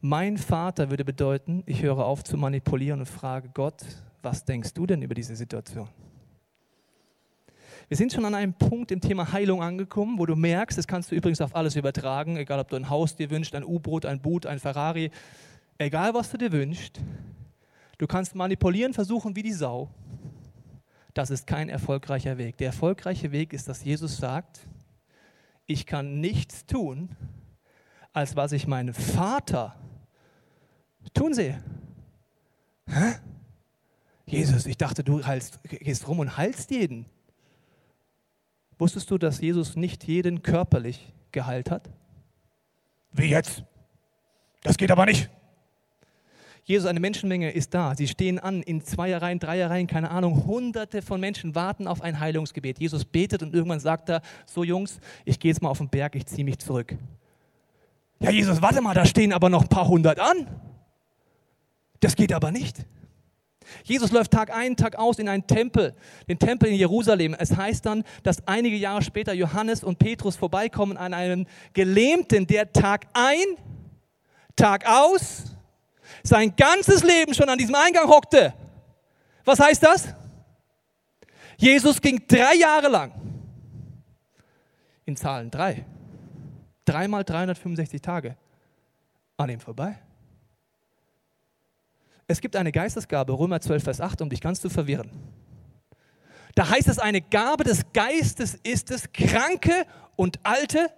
Mein 0.00 0.38
Vater 0.38 0.90
würde 0.90 1.04
bedeuten, 1.04 1.62
ich 1.66 1.82
höre 1.82 2.04
auf 2.04 2.22
zu 2.22 2.36
manipulieren 2.36 3.00
und 3.00 3.06
frage 3.06 3.48
Gott, 3.52 3.82
was 4.22 4.44
denkst 4.44 4.74
du 4.74 4.86
denn 4.86 5.02
über 5.02 5.14
diese 5.14 5.34
Situation? 5.34 5.88
Wir 7.88 7.96
sind 7.96 8.12
schon 8.12 8.24
an 8.24 8.34
einem 8.34 8.52
Punkt 8.52 8.90
im 8.90 9.00
Thema 9.00 9.32
Heilung 9.32 9.62
angekommen, 9.62 10.18
wo 10.18 10.26
du 10.26 10.34
merkst, 10.34 10.76
das 10.76 10.88
kannst 10.88 11.12
du 11.12 11.14
übrigens 11.14 11.40
auf 11.40 11.54
alles 11.54 11.76
übertragen, 11.76 12.36
egal 12.36 12.58
ob 12.58 12.68
du 12.68 12.76
ein 12.76 12.90
Haus 12.90 13.14
dir 13.14 13.30
wünschst, 13.30 13.54
ein 13.54 13.64
U-Boot, 13.64 14.04
ein 14.04 14.20
Boot, 14.20 14.44
ein 14.46 14.58
Ferrari, 14.58 15.10
egal 15.78 16.12
was 16.12 16.30
du 16.30 16.36
dir 16.36 16.50
wünschst. 16.50 17.00
Du 17.98 18.06
kannst 18.06 18.34
manipulieren, 18.34 18.92
versuchen 18.92 19.36
wie 19.36 19.42
die 19.42 19.52
Sau. 19.52 19.88
Das 21.16 21.30
ist 21.30 21.46
kein 21.46 21.70
erfolgreicher 21.70 22.36
Weg. 22.36 22.58
Der 22.58 22.66
erfolgreiche 22.66 23.32
Weg 23.32 23.54
ist, 23.54 23.70
dass 23.70 23.82
Jesus 23.82 24.18
sagt, 24.18 24.60
ich 25.64 25.86
kann 25.86 26.20
nichts 26.20 26.66
tun, 26.66 27.08
als 28.12 28.36
was 28.36 28.52
ich 28.52 28.66
meinen 28.66 28.92
Vater 28.92 29.80
tun 31.14 31.32
sehe. 31.32 31.64
Hä? 32.86 33.14
Jesus, 34.26 34.66
ich 34.66 34.76
dachte, 34.76 35.02
du 35.02 35.24
heilst, 35.24 35.58
gehst 35.62 36.06
rum 36.06 36.18
und 36.18 36.36
heilst 36.36 36.70
jeden. 36.70 37.06
Wusstest 38.78 39.10
du, 39.10 39.16
dass 39.16 39.40
Jesus 39.40 39.74
nicht 39.74 40.04
jeden 40.04 40.42
körperlich 40.42 41.14
geheilt 41.32 41.70
hat? 41.70 41.88
Wie 43.12 43.30
jetzt? 43.30 43.64
Das 44.62 44.76
geht 44.76 44.90
aber 44.90 45.06
nicht. 45.06 45.30
Jesus, 46.68 46.88
eine 46.88 46.98
Menschenmenge 46.98 47.52
ist 47.52 47.74
da. 47.74 47.94
Sie 47.94 48.08
stehen 48.08 48.40
an 48.40 48.60
in 48.60 48.82
Zweierreihen, 48.82 49.38
Dreierreihen, 49.38 49.86
keine 49.86 50.10
Ahnung. 50.10 50.46
Hunderte 50.46 51.00
von 51.00 51.20
Menschen 51.20 51.54
warten 51.54 51.86
auf 51.86 52.02
ein 52.02 52.18
Heilungsgebet. 52.18 52.80
Jesus 52.80 53.04
betet 53.04 53.44
und 53.44 53.54
irgendwann 53.54 53.78
sagt 53.78 54.08
er: 54.08 54.20
So, 54.46 54.64
Jungs, 54.64 54.98
ich 55.24 55.38
gehe 55.38 55.52
jetzt 55.52 55.62
mal 55.62 55.68
auf 55.68 55.78
den 55.78 55.88
Berg, 55.88 56.16
ich 56.16 56.26
ziehe 56.26 56.44
mich 56.44 56.58
zurück. 56.58 56.96
Ja, 58.18 58.30
Jesus, 58.30 58.60
warte 58.62 58.80
mal, 58.80 58.94
da 58.94 59.06
stehen 59.06 59.32
aber 59.32 59.48
noch 59.48 59.62
ein 59.62 59.68
paar 59.68 59.86
hundert 59.86 60.18
an. 60.18 60.48
Das 62.00 62.16
geht 62.16 62.32
aber 62.32 62.50
nicht. 62.50 62.84
Jesus 63.84 64.10
läuft 64.10 64.32
Tag 64.32 64.52
ein, 64.52 64.74
Tag 64.74 64.96
aus 64.96 65.20
in 65.20 65.28
einen 65.28 65.46
Tempel, 65.46 65.94
den 66.28 66.40
Tempel 66.40 66.68
in 66.68 66.74
Jerusalem. 66.74 67.36
Es 67.38 67.56
heißt 67.56 67.86
dann, 67.86 68.02
dass 68.24 68.44
einige 68.48 68.76
Jahre 68.76 69.02
später 69.02 69.32
Johannes 69.32 69.84
und 69.84 70.00
Petrus 70.00 70.34
vorbeikommen 70.34 70.96
an 70.96 71.14
einem 71.14 71.46
Gelähmten, 71.74 72.48
der 72.48 72.72
Tag 72.72 73.06
ein, 73.12 73.44
Tag 74.56 74.84
aus, 74.88 75.55
sein 76.22 76.54
ganzes 76.56 77.02
Leben 77.02 77.34
schon 77.34 77.48
an 77.48 77.58
diesem 77.58 77.74
Eingang 77.74 78.08
hockte. 78.08 78.54
Was 79.44 79.60
heißt 79.60 79.82
das? 79.82 80.08
Jesus 81.56 82.00
ging 82.00 82.22
drei 82.26 82.54
Jahre 82.54 82.88
lang, 82.88 83.12
in 85.04 85.16
Zahlen 85.16 85.50
drei, 85.50 85.84
dreimal 86.84 87.24
365 87.24 88.00
Tage 88.02 88.36
an 89.36 89.50
ihm 89.50 89.60
vorbei. 89.60 89.98
Es 92.26 92.40
gibt 92.40 92.56
eine 92.56 92.72
Geistesgabe, 92.72 93.32
Römer 93.32 93.60
12, 93.60 93.84
Vers 93.84 94.00
8, 94.00 94.20
um 94.20 94.28
dich 94.28 94.40
ganz 94.40 94.60
zu 94.60 94.68
verwirren. 94.68 95.10
Da 96.56 96.68
heißt 96.68 96.88
es, 96.88 96.98
eine 96.98 97.20
Gabe 97.20 97.64
des 97.64 97.92
Geistes 97.92 98.54
ist 98.62 98.90
es, 98.90 99.12
Kranke 99.12 99.86
und 100.16 100.40
Alte 100.42 100.90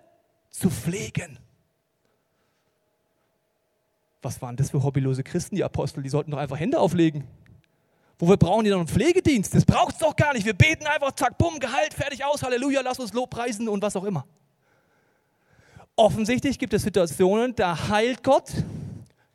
zu 0.50 0.70
pflegen. 0.70 1.38
Was 4.22 4.42
waren 4.42 4.56
das 4.56 4.70
für 4.70 4.82
hobbylose 4.82 5.22
Christen, 5.22 5.56
die 5.56 5.64
Apostel? 5.64 6.02
Die 6.02 6.08
sollten 6.08 6.30
doch 6.30 6.38
einfach 6.38 6.58
Hände 6.58 6.78
auflegen. 6.78 7.24
Wo 8.18 8.28
wir 8.28 8.36
brauchen 8.36 8.64
die 8.64 8.70
noch 8.70 8.78
einen 8.78 8.88
Pflegedienst? 8.88 9.54
Das 9.54 9.64
braucht 9.64 9.94
es 9.94 9.98
doch 9.98 10.16
gar 10.16 10.32
nicht. 10.32 10.44
Wir 10.44 10.54
beten 10.54 10.86
einfach, 10.86 11.12
zack, 11.12 11.38
bumm, 11.38 11.60
Gehalt, 11.60 11.94
fertig 11.94 12.24
aus, 12.24 12.42
Halleluja, 12.42 12.80
lass 12.80 12.98
uns 12.98 13.12
Lob 13.12 13.30
preisen 13.30 13.68
und 13.68 13.80
was 13.80 13.94
auch 13.94 14.04
immer. 14.04 14.26
Offensichtlich 15.94 16.58
gibt 16.58 16.74
es 16.74 16.82
Situationen, 16.82 17.54
da 17.54 17.88
heilt 17.88 18.24
Gott 18.24 18.52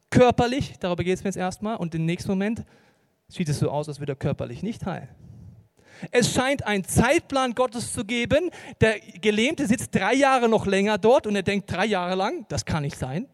körperlich, 0.10 0.76
darüber 0.80 1.04
geht 1.04 1.16
es 1.16 1.24
mir 1.24 1.30
jetzt 1.30 1.38
erstmal, 1.38 1.78
und 1.78 1.96
im 1.96 2.06
nächsten 2.06 2.30
Moment 2.30 2.64
sieht 3.28 3.50
es 3.50 3.60
so 3.60 3.70
aus, 3.70 3.88
als 3.88 4.00
würde 4.00 4.14
er 4.14 4.18
körperlich 4.18 4.64
nicht 4.64 4.86
heilen. 4.86 5.10
Es 6.12 6.34
scheint 6.34 6.66
einen 6.66 6.84
Zeitplan 6.84 7.54
Gottes 7.54 7.94
zu 7.94 8.04
geben. 8.04 8.50
Der 8.82 9.00
Gelähmte 9.00 9.68
sitzt 9.68 9.96
drei 9.96 10.14
Jahre 10.14 10.50
noch 10.50 10.66
länger 10.66 10.98
dort 10.98 11.28
und 11.28 11.36
er 11.36 11.44
denkt 11.44 11.72
drei 11.72 11.86
Jahre 11.86 12.16
lang, 12.16 12.46
das 12.50 12.66
kann 12.66 12.84
nicht 12.84 12.98
sein. 12.98 13.28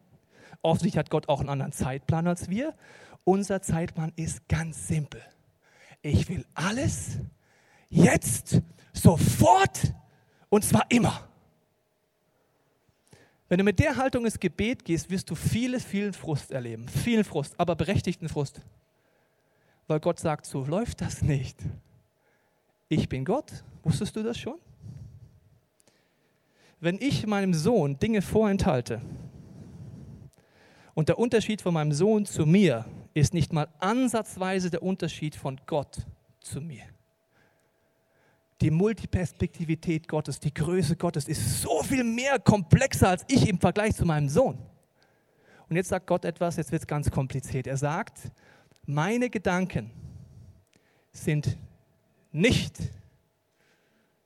Offensichtlich 0.62 0.98
hat 0.98 1.10
Gott 1.10 1.30
auch 1.30 1.40
einen 1.40 1.50
anderen 1.50 1.72
Zeitplan 1.72 2.28
als 2.28 2.50
wir. 2.50 2.74
Unser 3.24 3.62
Zeitplan 3.62 4.12
ist 4.16 4.48
ganz 4.48 4.88
simpel. 4.88 5.22
Ich 6.02 6.30
will 6.30 6.46
alles 6.54 7.20
jetzt, 7.90 8.62
sofort 8.94 9.94
und 10.50 10.64
zwar 10.64 10.86
immer. 10.90 11.28
Wenn 13.48 13.58
du 13.58 13.64
mit 13.64 13.80
der 13.80 13.98
Haltung 13.98 14.26
ins 14.26 14.40
Gebet 14.40 14.86
gehst, 14.86 15.10
wirst 15.10 15.30
du 15.30 15.36
viele, 15.36 15.80
vielen 15.80 16.14
Frust 16.14 16.52
erleben. 16.52 16.88
Vielen 16.88 17.24
Frust, 17.24 17.60
aber 17.60 17.76
berechtigten 17.76 18.30
Frust. 18.30 18.62
Weil 19.88 20.00
Gott 20.00 20.20
sagt, 20.20 20.46
so 20.46 20.64
läuft 20.66 21.02
das 21.02 21.24
nicht. 21.24 21.58
Ich 22.90 23.10
bin 23.10 23.26
Gott. 23.26 23.64
Wusstest 23.84 24.16
du 24.16 24.24
das 24.24 24.38
schon? 24.38 24.60
Wenn 26.80 27.00
ich 27.02 27.26
meinem 27.26 27.54
Sohn 27.54 27.98
Dinge 27.98 28.22
vorenthalte 28.22 29.02
und 31.00 31.10
der 31.10 31.18
Unterschied 31.18 31.62
von 31.62 31.74
meinem 31.74 31.94
Sohn 31.94 32.26
zu 32.26 32.46
mir 32.46 32.86
ist 33.14 33.34
nicht 33.34 33.54
mal 33.54 33.68
ansatzweise 33.80 34.70
der 34.70 34.84
Unterschied 34.84 35.36
von 35.36 35.60
Gott 35.66 36.06
zu 36.42 36.62
mir 36.62 36.84
die 38.62 38.72
Multiperspektivität 38.72 40.08
Gottes, 40.08 40.40
die 40.40 40.54
Größe 40.54 40.96
Gottes 40.98 41.28
ist 41.28 41.62
so 41.62 41.82
viel 41.82 42.04
mehr 42.04 42.40
komplexer 42.40 43.10
als 43.10 43.26
ich 43.30 43.48
im 43.48 43.60
Vergleich 43.60 43.96
zu 43.96 44.06
meinem 44.06 44.28
Sohn. 44.28 44.58
Und 45.70 45.76
jetzt 45.76 45.90
sagt 45.90 46.08
Gott 46.08 46.26
etwas, 46.26 46.58
jetzt 46.58 46.72
wird 46.72 46.82
es 46.82 46.88
ganz 46.88 47.10
kompliziert. 47.10 47.68
Er 47.68 47.78
sagt, 47.78 48.32
meine 48.86 49.30
Gedanken 49.30 49.92
sind 51.12 51.58
nicht, 52.32 52.80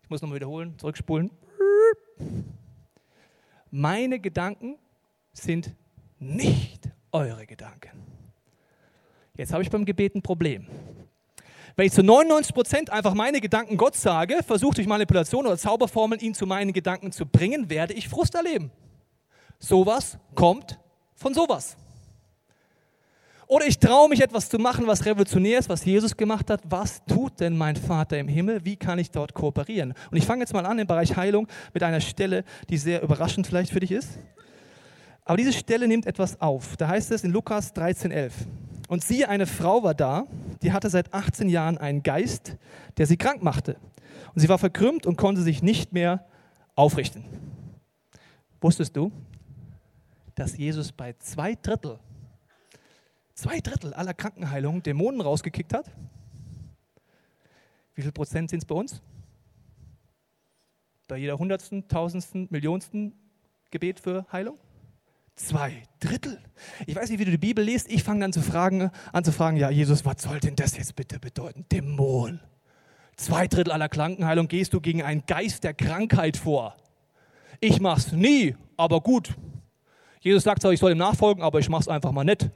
ich 0.01 0.09
muss 0.09 0.21
nochmal 0.21 0.37
wiederholen, 0.37 0.73
zurückspulen, 0.77 1.29
meine 3.69 4.19
Gedanken 4.19 4.77
sind 5.33 5.75
nicht 6.23 6.89
eure 7.11 7.45
Gedanken. 7.45 7.91
Jetzt 9.35 9.51
habe 9.51 9.63
ich 9.63 9.69
beim 9.69 9.85
Gebet 9.85 10.15
ein 10.15 10.21
Problem. 10.21 10.67
Wenn 11.75 11.87
ich 11.87 11.93
zu 11.93 12.03
99 12.03 12.53
Prozent 12.53 12.89
einfach 12.91 13.15
meine 13.15 13.41
Gedanken 13.41 13.77
Gott 13.77 13.95
sage, 13.95 14.43
versuche 14.45 14.75
durch 14.75 14.87
Manipulation 14.87 15.47
oder 15.47 15.57
Zauberformeln 15.57 16.21
ihn 16.21 16.35
zu 16.35 16.45
meinen 16.45 16.71
Gedanken 16.71 17.11
zu 17.11 17.25
bringen, 17.25 17.69
werde 17.69 17.93
ich 17.93 18.07
Frust 18.07 18.35
erleben. 18.35 18.71
Sowas 19.57 20.19
kommt 20.35 20.79
von 21.15 21.33
sowas. 21.33 21.77
Oder 23.47 23.65
ich 23.65 23.79
traue 23.79 24.09
mich 24.09 24.21
etwas 24.21 24.49
zu 24.49 24.57
machen, 24.57 24.87
was 24.87 25.05
revolutionär 25.05 25.59
ist, 25.59 25.69
was 25.69 25.83
Jesus 25.83 26.15
gemacht 26.15 26.49
hat. 26.49 26.61
Was 26.65 27.03
tut 27.05 27.39
denn 27.39 27.57
mein 27.57 27.75
Vater 27.75 28.17
im 28.17 28.27
Himmel? 28.27 28.63
Wie 28.65 28.75
kann 28.75 28.99
ich 28.99 29.11
dort 29.11 29.33
kooperieren? 29.33 29.93
Und 30.11 30.17
ich 30.17 30.25
fange 30.25 30.41
jetzt 30.41 30.53
mal 30.53 30.65
an 30.65 30.79
im 30.79 30.87
Bereich 30.87 31.15
Heilung 31.15 31.47
mit 31.73 31.83
einer 31.83 32.01
Stelle, 32.01 32.45
die 32.69 32.77
sehr 32.77 33.01
überraschend 33.01 33.47
vielleicht 33.47 33.71
für 33.71 33.79
dich 33.79 33.91
ist. 33.91 34.19
Aber 35.25 35.37
diese 35.37 35.53
Stelle 35.53 35.87
nimmt 35.87 36.05
etwas 36.05 36.41
auf. 36.41 36.75
Da 36.77 36.87
heißt 36.87 37.11
es 37.11 37.23
in 37.23 37.31
Lukas 37.31 37.73
13,11. 37.73 38.31
Und 38.89 39.03
siehe, 39.03 39.29
eine 39.29 39.47
Frau 39.47 39.83
war 39.83 39.93
da, 39.93 40.27
die 40.61 40.71
hatte 40.73 40.89
seit 40.89 41.13
18 41.13 41.49
Jahren 41.49 41.77
einen 41.77 42.03
Geist, 42.03 42.57
der 42.97 43.07
sie 43.07 43.17
krank 43.17 43.41
machte. 43.41 43.77
Und 44.35 44.41
sie 44.41 44.49
war 44.49 44.57
verkrümmt 44.57 45.05
und 45.05 45.15
konnte 45.15 45.41
sich 45.41 45.63
nicht 45.63 45.93
mehr 45.93 46.25
aufrichten. 46.75 47.23
Wusstest 48.61 48.95
du, 48.95 49.11
dass 50.35 50.57
Jesus 50.57 50.91
bei 50.91 51.13
zwei 51.19 51.55
Drittel, 51.55 51.99
zwei 53.33 53.59
Drittel 53.59 53.93
aller 53.93 54.13
Krankenheilungen 54.13 54.83
Dämonen 54.83 55.21
rausgekickt 55.21 55.73
hat? 55.73 55.89
Wie 57.95 58.01
viel 58.01 58.11
Prozent 58.11 58.49
sind 58.49 58.59
es 58.59 58.65
bei 58.65 58.75
uns? 58.75 59.01
Bei 61.07 61.17
jeder 61.17 61.37
hundertsten, 61.37 61.87
tausendsten, 61.87 62.47
millionsten 62.49 63.13
Gebet 63.69 63.99
für 63.99 64.25
Heilung? 64.31 64.57
Zwei 65.35 65.83
Drittel. 65.99 66.39
Ich 66.85 66.95
weiß 66.95 67.09
nicht, 67.09 67.19
wie 67.19 67.25
du 67.25 67.31
die 67.31 67.37
Bibel 67.37 67.63
liest. 67.63 67.89
Ich 67.89 68.03
fange 68.03 68.21
dann 68.21 68.33
zu 68.33 68.41
fragen, 68.41 68.91
an 69.11 69.23
zu 69.23 69.31
fragen, 69.31 69.57
ja, 69.57 69.69
Jesus, 69.69 70.05
was 70.05 70.21
soll 70.21 70.39
denn 70.39 70.55
das 70.55 70.77
jetzt 70.77 70.95
bitte 70.95 71.19
bedeuten? 71.19 71.65
Dämon. 71.71 72.39
Zwei 73.15 73.47
Drittel 73.47 73.71
aller 73.71 73.89
Krankenheilung 73.89 74.47
gehst 74.47 74.73
du 74.73 74.81
gegen 74.81 75.01
einen 75.01 75.25
Geist 75.25 75.63
der 75.63 75.73
Krankheit 75.73 76.37
vor. 76.37 76.75
Ich 77.59 77.79
mach's 77.79 78.11
nie, 78.11 78.55
aber 78.77 79.01
gut. 79.01 79.33
Jesus 80.21 80.43
sagt 80.43 80.61
zwar, 80.61 80.71
ich 80.71 80.79
soll 80.79 80.91
ihm 80.91 80.97
nachfolgen, 80.97 81.43
aber 81.43 81.59
ich 81.59 81.69
mach's 81.69 81.87
einfach 81.87 82.11
mal 82.11 82.23
nicht. 82.23 82.49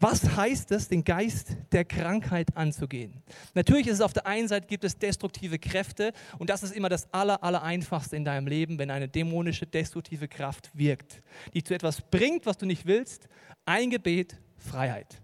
Was 0.00 0.36
heißt 0.36 0.72
es, 0.72 0.88
den 0.88 1.04
Geist 1.04 1.56
der 1.72 1.84
Krankheit 1.84 2.56
anzugehen? 2.56 3.22
Natürlich 3.54 3.86
ist 3.86 3.94
es 3.94 4.00
auf 4.00 4.12
der 4.12 4.26
einen 4.26 4.48
Seite 4.48 4.66
gibt 4.66 4.84
es 4.84 4.98
destruktive 4.98 5.58
Kräfte 5.58 6.12
und 6.38 6.50
das 6.50 6.62
ist 6.62 6.74
immer 6.74 6.88
das 6.88 7.12
aller, 7.12 7.42
aller 7.44 7.62
einfachste 7.62 8.16
in 8.16 8.24
deinem 8.24 8.46
Leben, 8.46 8.78
wenn 8.78 8.90
eine 8.90 9.08
dämonische, 9.08 9.66
destruktive 9.66 10.26
Kraft 10.26 10.70
wirkt, 10.74 11.22
die 11.54 11.62
zu 11.62 11.74
etwas 11.74 12.00
bringt, 12.00 12.44
was 12.44 12.58
du 12.58 12.66
nicht 12.66 12.86
willst. 12.86 13.28
Ein 13.64 13.90
Gebet, 13.90 14.36
Freiheit. 14.58 15.22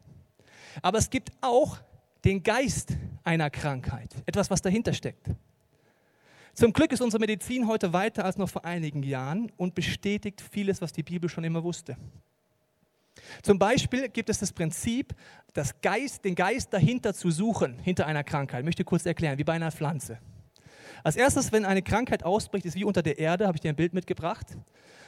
Aber 0.82 0.98
es 0.98 1.10
gibt 1.10 1.30
auch 1.40 1.78
den 2.24 2.42
Geist 2.42 2.96
einer 3.24 3.50
Krankheit, 3.50 4.14
etwas, 4.24 4.50
was 4.50 4.62
dahinter 4.62 4.92
steckt. 4.92 5.26
Zum 6.54 6.72
Glück 6.72 6.92
ist 6.92 7.00
unsere 7.00 7.20
Medizin 7.20 7.66
heute 7.66 7.92
weiter 7.92 8.24
als 8.24 8.36
noch 8.36 8.48
vor 8.48 8.64
einigen 8.64 9.02
Jahren 9.02 9.50
und 9.56 9.74
bestätigt 9.74 10.40
vieles, 10.40 10.80
was 10.80 10.92
die 10.92 11.02
Bibel 11.02 11.28
schon 11.28 11.44
immer 11.44 11.64
wusste. 11.64 11.96
Zum 13.42 13.58
Beispiel 13.58 14.08
gibt 14.08 14.28
es 14.28 14.38
das 14.38 14.52
Prinzip, 14.52 15.14
das 15.52 15.80
Geist, 15.80 16.24
den 16.24 16.34
Geist 16.34 16.72
dahinter 16.72 17.14
zu 17.14 17.30
suchen, 17.30 17.78
hinter 17.78 18.06
einer 18.06 18.24
Krankheit. 18.24 18.60
Ich 18.60 18.64
möchte 18.64 18.84
kurz 18.84 19.06
erklären, 19.06 19.38
wie 19.38 19.44
bei 19.44 19.54
einer 19.54 19.72
Pflanze. 19.72 20.18
Als 21.02 21.16
erstes, 21.16 21.52
wenn 21.52 21.64
eine 21.64 21.82
Krankheit 21.82 22.24
ausbricht, 22.24 22.66
ist 22.66 22.74
wie 22.74 22.84
unter 22.84 23.02
der 23.02 23.18
Erde, 23.18 23.46
habe 23.46 23.56
ich 23.56 23.60
dir 23.60 23.70
ein 23.70 23.76
Bild 23.76 23.94
mitgebracht. 23.94 24.46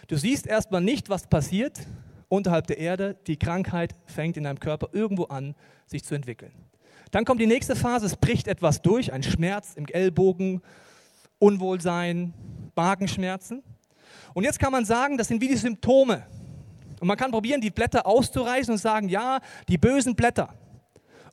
Du 0.09 0.17
siehst 0.17 0.47
erstmal 0.47 0.81
nicht, 0.81 1.09
was 1.09 1.26
passiert 1.26 1.87
unterhalb 2.29 2.67
der 2.67 2.79
Erde. 2.79 3.17
Die 3.26 3.38
Krankheit 3.38 3.95
fängt 4.07 4.37
in 4.37 4.45
deinem 4.45 4.59
Körper 4.59 4.88
irgendwo 4.93 5.25
an, 5.25 5.55
sich 5.87 6.02
zu 6.02 6.14
entwickeln. 6.14 6.52
Dann 7.11 7.26
kommt 7.26 7.41
die 7.41 7.47
nächste 7.47 7.76
Phase, 7.76 8.07
es 8.07 8.17
bricht 8.17 8.49
etwas 8.49 8.81
durch, 8.81 9.12
ein 9.12 9.23
Schmerz 9.23 9.75
im 9.75 9.87
Ellbogen, 9.87 10.62
Unwohlsein, 11.38 12.33
Magenschmerzen. 12.75 13.62
Und 14.33 14.45
jetzt 14.45 14.59
kann 14.59 14.73
man 14.73 14.87
sagen, 14.87 15.19
das 15.19 15.29
sind 15.29 15.43
wie 15.43 15.49
die 15.49 15.57
Symptome. 15.57 16.26
Und 17.03 17.09
man 17.09 17.17
kann 17.17 17.33
probieren, 17.33 17.61
die 17.61 17.73
Blätter 17.73 18.07
auszureißen 18.07 18.75
und 18.75 18.79
sagen, 18.79 19.09
ja, 19.09 19.41
die 19.69 19.77
bösen 19.77 20.15
Blätter. 20.15 20.55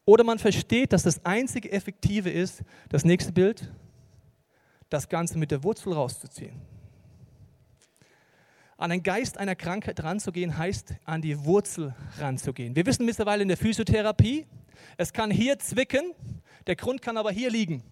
Oder 0.04 0.24
man 0.24 0.40
versteht, 0.40 0.94
dass 0.94 1.04
das 1.04 1.24
einzige 1.24 1.72
Effektive 1.72 2.32
ist, 2.32 2.64
das 2.90 3.06
nächste 3.06 3.32
Bild, 3.32 3.72
das 4.90 5.08
Ganze 5.08 5.38
mit 5.38 5.52
der 5.52 5.64
Wurzel 5.64 5.94
rauszuziehen. 5.94 6.60
An 8.78 8.90
den 8.90 9.04
Geist 9.04 9.38
einer 9.38 9.56
Krankheit 9.56 10.02
ranzugehen, 10.02 10.58
heißt 10.58 10.96
an 11.06 11.22
die 11.22 11.46
Wurzel 11.46 11.94
ranzugehen. 12.18 12.76
Wir 12.76 12.88
wissen 12.88 13.06
mittlerweile 13.06 13.44
in 13.44 13.48
der 13.48 13.58
Physiotherapie, 13.58 14.48
es 14.98 15.14
kann 15.14 15.30
hier 15.30 15.60
zwicken, 15.60 16.16
der 16.66 16.78
Grund 16.78 17.04
kann 17.04 17.16
aber 17.16 17.30
hier 17.30 17.52
liegen. 17.52 17.84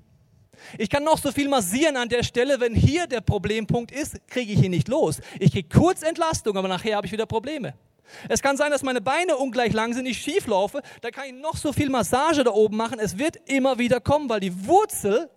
Ich 0.78 0.90
kann 0.90 1.04
noch 1.04 1.18
so 1.18 1.32
viel 1.32 1.48
massieren 1.48 1.98
an 1.98 2.10
der 2.10 2.24
Stelle, 2.24 2.60
wenn 2.60 2.74
hier 2.76 3.08
der 3.08 3.22
Problempunkt 3.22 3.92
ist, 3.92 4.28
kriege 4.28 4.54
ich 4.54 4.64
ihn 4.64 4.72
nicht 4.72 4.88
los. 4.88 5.20
Ich 5.40 5.52
kriege 5.52 5.70
kurz 5.70 6.04
Entlastung, 6.04 6.58
aber 6.58 6.68
nachher 6.68 6.98
habe 6.98 7.08
ich 7.08 7.14
wieder 7.14 7.26
Probleme. 7.26 7.74
Es 8.30 8.42
kann 8.42 8.58
sein, 8.58 8.72
dass 8.72 8.84
meine 8.84 9.02
Beine 9.02 9.38
ungleich 9.38 9.74
lang 9.74 9.94
sind, 9.94 10.06
ich 10.06 10.18
schief 10.18 10.48
laufe, 10.48 10.82
da 11.02 11.12
kann 11.12 11.26
ich 11.28 11.34
noch 11.34 11.58
so 11.58 11.74
viel 11.74 11.90
Massage 11.90 12.44
da 12.44 12.52
oben 12.52 12.78
machen, 12.78 13.00
es 13.00 13.18
wird 13.18 13.38
immer 13.50 13.78
wieder 13.78 14.00
kommen, 14.00 14.30
weil 14.30 14.40
die 14.40 14.66
Wurzel, 14.66 15.30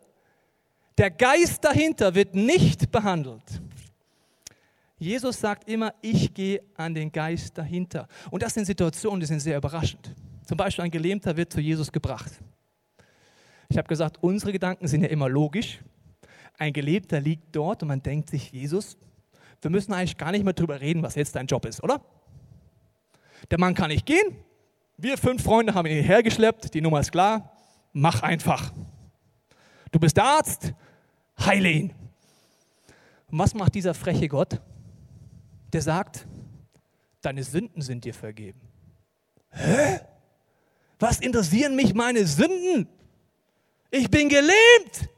der 0.99 1.11
Geist 1.11 1.65
dahinter 1.65 2.15
wird 2.15 2.35
nicht 2.35 2.91
behandelt. 2.91 3.43
Jesus 4.99 5.41
sagt 5.41 5.67
immer, 5.69 5.95
ich 6.03 6.35
gehe 6.35 6.63
an 6.77 6.95
den 6.95 7.11
Geist 7.11 7.57
dahinter. 7.57 8.07
Und 8.31 8.43
das 8.43 8.53
sind 8.53 8.67
Situationen, 8.67 9.21
die 9.21 9.27
sind 9.27 9.41
sehr 9.41 9.57
überraschend. 9.57 10.15
Zum 10.45 10.59
Beispiel 10.59 10.85
ein 10.85 10.91
Gelähmter 10.91 11.35
wird 11.35 11.51
zu 11.51 11.61
Jesus 11.61 11.91
gebracht. 11.91 12.33
Ich 13.71 13.79
habe 13.79 13.89
gesagt, 13.89 14.23
unsere 14.23 14.53
Gedanken 14.53 14.87
sind 14.87 15.03
ja 15.03 15.09
immer 15.09 15.31
logisch. 15.31 15.81
Ein 16.59 16.75
Gelähmter 16.75 17.21
liegt 17.21 17.57
dort 17.57 17.83
und 17.83 17.89
man 17.89 18.03
denkt 18.03 18.29
sich, 18.29 18.53
Jesus, 18.53 18.99
wir 19.63 19.71
müssen 19.71 19.95
eigentlich 19.95 20.19
gar 20.19 20.33
nicht 20.33 20.45
mehr 20.45 20.53
darüber 20.53 20.79
reden, 20.79 21.03
was 21.03 21.15
jetzt 21.15 21.35
dein 21.35 21.47
Job 21.47 21.65
ist, 21.65 21.83
oder? 21.83 22.03
Der 23.51 23.59
Mann 23.59 23.73
kann 23.75 23.89
nicht 23.89 24.05
gehen. 24.05 24.37
Wir 24.99 25.17
fünf 25.17 25.43
Freunde 25.43 25.73
haben 25.73 25.87
ihn 25.87 25.95
hierher 25.95 26.23
geschleppt. 26.23 26.75
Die 26.75 26.83
Nummer 26.83 27.01
ist 27.01 27.13
klar. 27.13 27.57
Mach 27.95 28.23
einfach. 28.23 28.75
Du 29.91 29.99
bist 29.99 30.19
Arzt. 30.19 30.75
Heile 31.39 31.71
ihn. 31.71 31.95
Und 33.31 33.39
was 33.39 33.55
macht 33.55 33.75
dieser 33.75 33.95
freche 33.95 34.29
Gott? 34.29 34.61
der 35.73 35.83
sagt, 35.83 36.27
deine 37.21 37.45
Sünden 37.45 37.83
sind 37.83 38.05
dir 38.05 38.15
vergeben. 38.15 38.61
Hä? 39.51 40.01
Was 40.99 41.21
interessieren 41.21 41.77
mich 41.77 41.95
meine 41.95 42.27
Sünden? 42.27 42.89
Ich 43.91 44.09
bin 44.09 44.29
gelähmt. 44.29 45.09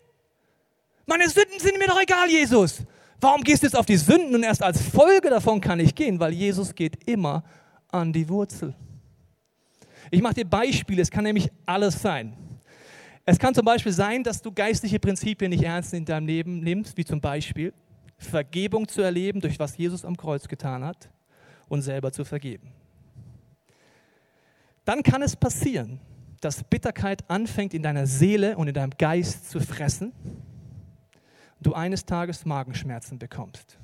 Meine 1.06 1.28
Sünden 1.28 1.58
sind 1.58 1.78
mir 1.78 1.86
doch 1.86 2.00
egal, 2.00 2.28
Jesus. 2.28 2.82
Warum 3.20 3.42
gehst 3.42 3.62
du 3.62 3.66
jetzt 3.66 3.76
auf 3.76 3.86
die 3.86 3.96
Sünden 3.96 4.34
und 4.34 4.42
erst 4.42 4.62
als 4.62 4.80
Folge 4.80 5.30
davon 5.30 5.60
kann 5.60 5.78
ich 5.78 5.94
gehen? 5.94 6.18
Weil 6.18 6.32
Jesus 6.32 6.74
geht 6.74 7.08
immer 7.08 7.44
an 7.88 8.12
die 8.12 8.28
Wurzel. 8.28 8.74
Ich 10.10 10.22
mache 10.22 10.34
dir 10.34 10.44
Beispiele, 10.44 11.02
es 11.02 11.10
kann 11.10 11.24
nämlich 11.24 11.50
alles 11.66 12.00
sein. 12.00 12.36
Es 13.24 13.38
kann 13.38 13.54
zum 13.54 13.64
Beispiel 13.64 13.92
sein, 13.92 14.24
dass 14.24 14.42
du 14.42 14.50
geistliche 14.50 14.98
Prinzipien 14.98 15.50
nicht 15.50 15.62
ernst 15.62 15.94
in 15.94 16.04
deinem 16.04 16.26
Leben 16.26 16.60
nimmst, 16.60 16.96
wie 16.96 17.04
zum 17.04 17.20
Beispiel, 17.20 17.72
Vergebung 18.18 18.88
zu 18.88 19.02
erleben 19.02 19.40
durch 19.40 19.58
was 19.58 19.76
Jesus 19.76 20.04
am 20.04 20.16
Kreuz 20.16 20.48
getan 20.48 20.84
hat 20.84 21.08
und 21.68 21.82
selber 21.82 22.10
zu 22.10 22.24
vergeben. 22.24 22.72
Dann 24.84 25.02
kann 25.02 25.22
es 25.22 25.36
passieren, 25.36 26.00
dass 26.42 26.62
Bitterkeit 26.64 27.28
anfängt 27.30 27.72
in 27.72 27.82
deiner 27.82 28.06
Seele 28.06 28.58
und 28.58 28.68
in 28.68 28.74
deinem 28.74 28.92
Geist 28.98 29.50
zu 29.50 29.60
fressen, 29.60 30.12
du 31.60 31.72
eines 31.72 32.04
Tages 32.04 32.44
Magenschmerzen 32.44 33.18
bekommst. 33.18 33.78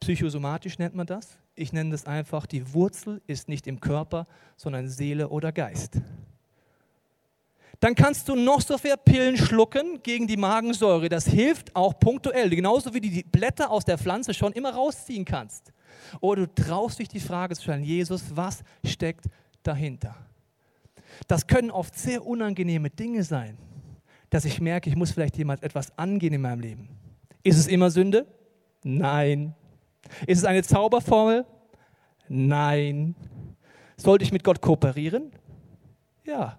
Psychosomatisch 0.00 0.78
nennt 0.78 0.94
man 0.94 1.06
das. 1.06 1.38
Ich 1.54 1.72
nenne 1.72 1.90
das 1.90 2.04
einfach, 2.04 2.44
die 2.44 2.74
Wurzel 2.74 3.22
ist 3.26 3.48
nicht 3.48 3.66
im 3.66 3.80
Körper, 3.80 4.26
sondern 4.56 4.88
Seele 4.88 5.30
oder 5.30 5.52
Geist 5.52 6.02
dann 7.84 7.94
kannst 7.94 8.30
du 8.30 8.34
noch 8.34 8.62
so 8.62 8.78
viele 8.78 8.96
Pillen 8.96 9.36
schlucken 9.36 10.02
gegen 10.02 10.26
die 10.26 10.38
Magensäure. 10.38 11.10
Das 11.10 11.26
hilft 11.26 11.76
auch 11.76 11.98
punktuell, 11.98 12.48
genauso 12.48 12.94
wie 12.94 13.00
du 13.02 13.10
die 13.10 13.24
Blätter 13.24 13.70
aus 13.70 13.84
der 13.84 13.98
Pflanze 13.98 14.32
schon 14.32 14.54
immer 14.54 14.72
rausziehen 14.72 15.26
kannst. 15.26 15.70
Oder 16.20 16.46
du 16.46 16.54
traust 16.54 16.98
dich 16.98 17.08
die 17.08 17.20
Frage 17.20 17.54
zu 17.54 17.62
stellen, 17.62 17.84
Jesus, 17.84 18.24
was 18.34 18.62
steckt 18.86 19.26
dahinter? 19.62 20.16
Das 21.28 21.46
können 21.46 21.70
oft 21.70 21.96
sehr 21.96 22.26
unangenehme 22.26 22.90
Dinge 22.90 23.22
sein, 23.24 23.58
dass 24.30 24.44
ich 24.44 24.60
merke, 24.60 24.90
ich 24.90 24.96
muss 24.96 25.12
vielleicht 25.12 25.36
jemand 25.36 25.62
etwas 25.62 25.96
angehen 25.98 26.34
in 26.34 26.40
meinem 26.40 26.60
Leben. 26.60 26.88
Ist 27.42 27.58
es 27.58 27.66
immer 27.66 27.90
Sünde? 27.90 28.26
Nein. 28.82 29.54
Ist 30.26 30.38
es 30.38 30.44
eine 30.44 30.62
Zauberformel? 30.62 31.46
Nein. 32.28 33.14
Sollte 33.96 34.24
ich 34.24 34.32
mit 34.32 34.44
Gott 34.44 34.60
kooperieren? 34.60 35.30
Ja. 36.24 36.58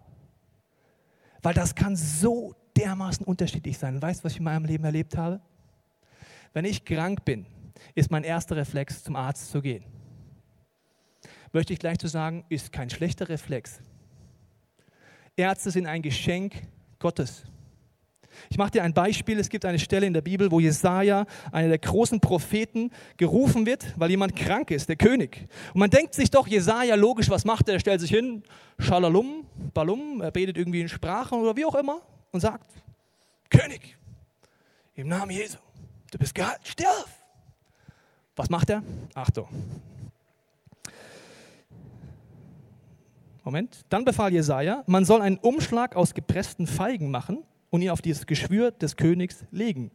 Weil 1.41 1.53
das 1.53 1.75
kann 1.75 1.95
so 1.95 2.55
dermaßen 2.77 3.25
unterschiedlich 3.25 3.77
sein. 3.77 4.01
Weißt 4.01 4.21
du, 4.21 4.25
was 4.25 4.33
ich 4.33 4.39
in 4.39 4.45
meinem 4.45 4.65
Leben 4.65 4.83
erlebt 4.83 5.17
habe? 5.17 5.41
Wenn 6.53 6.65
ich 6.65 6.85
krank 6.85 7.25
bin, 7.25 7.45
ist 7.93 8.11
mein 8.11 8.23
erster 8.23 8.55
Reflex, 8.55 9.03
zum 9.03 9.15
Arzt 9.15 9.51
zu 9.51 9.61
gehen. 9.61 9.83
Möchte 11.51 11.73
ich 11.73 11.79
gleich 11.79 11.97
zu 11.99 12.07
sagen, 12.07 12.45
ist 12.49 12.71
kein 12.71 12.89
schlechter 12.89 13.29
Reflex. 13.29 13.79
Ärzte 15.37 15.71
sind 15.71 15.85
ein 15.85 16.01
Geschenk 16.01 16.53
Gottes. 16.99 17.43
Ich 18.49 18.57
mache 18.57 18.71
dir 18.71 18.83
ein 18.83 18.93
Beispiel. 18.93 19.39
Es 19.39 19.49
gibt 19.49 19.65
eine 19.65 19.79
Stelle 19.79 20.05
in 20.05 20.13
der 20.13 20.21
Bibel, 20.21 20.51
wo 20.51 20.59
Jesaja, 20.59 21.25
einer 21.51 21.69
der 21.69 21.77
großen 21.77 22.19
Propheten, 22.19 22.91
gerufen 23.17 23.65
wird, 23.65 23.93
weil 23.97 24.09
jemand 24.09 24.35
krank 24.35 24.71
ist, 24.71 24.89
der 24.89 24.95
König. 24.95 25.47
Und 25.73 25.79
man 25.79 25.89
denkt 25.89 26.13
sich 26.13 26.31
doch, 26.31 26.47
Jesaja, 26.47 26.95
logisch, 26.95 27.29
was 27.29 27.45
macht 27.45 27.67
er? 27.67 27.75
Er 27.75 27.79
stellt 27.79 28.01
sich 28.01 28.11
hin, 28.11 28.43
Schalalum, 28.79 29.45
Balum, 29.73 30.21
er 30.21 30.31
betet 30.31 30.57
irgendwie 30.57 30.81
in 30.81 30.89
Sprachen 30.89 31.39
oder 31.39 31.55
wie 31.55 31.65
auch 31.65 31.75
immer 31.75 32.01
und 32.31 32.39
sagt: 32.39 32.69
König, 33.49 33.97
im 34.95 35.07
Namen 35.07 35.31
Jesu, 35.31 35.57
du 36.11 36.17
bist 36.17 36.35
geheilt, 36.35 36.59
stirb. 36.63 37.07
Was 38.35 38.49
macht 38.49 38.69
er? 38.69 38.83
Achtung. 39.13 39.47
Moment. 43.45 43.85
Dann 43.89 44.03
befahl 44.03 44.33
Jesaja, 44.33 44.83
man 44.87 45.05
soll 45.05 45.21
einen 45.21 45.37
Umschlag 45.37 45.95
aus 45.95 46.15
gepressten 46.15 46.65
Feigen 46.65 47.11
machen 47.11 47.43
und 47.69 47.81
ihn 47.81 47.91
auf 47.91 48.01
dieses 48.01 48.25
Geschwür 48.25 48.71
des 48.71 48.97
Königs 48.97 49.45
legen. 49.51 49.91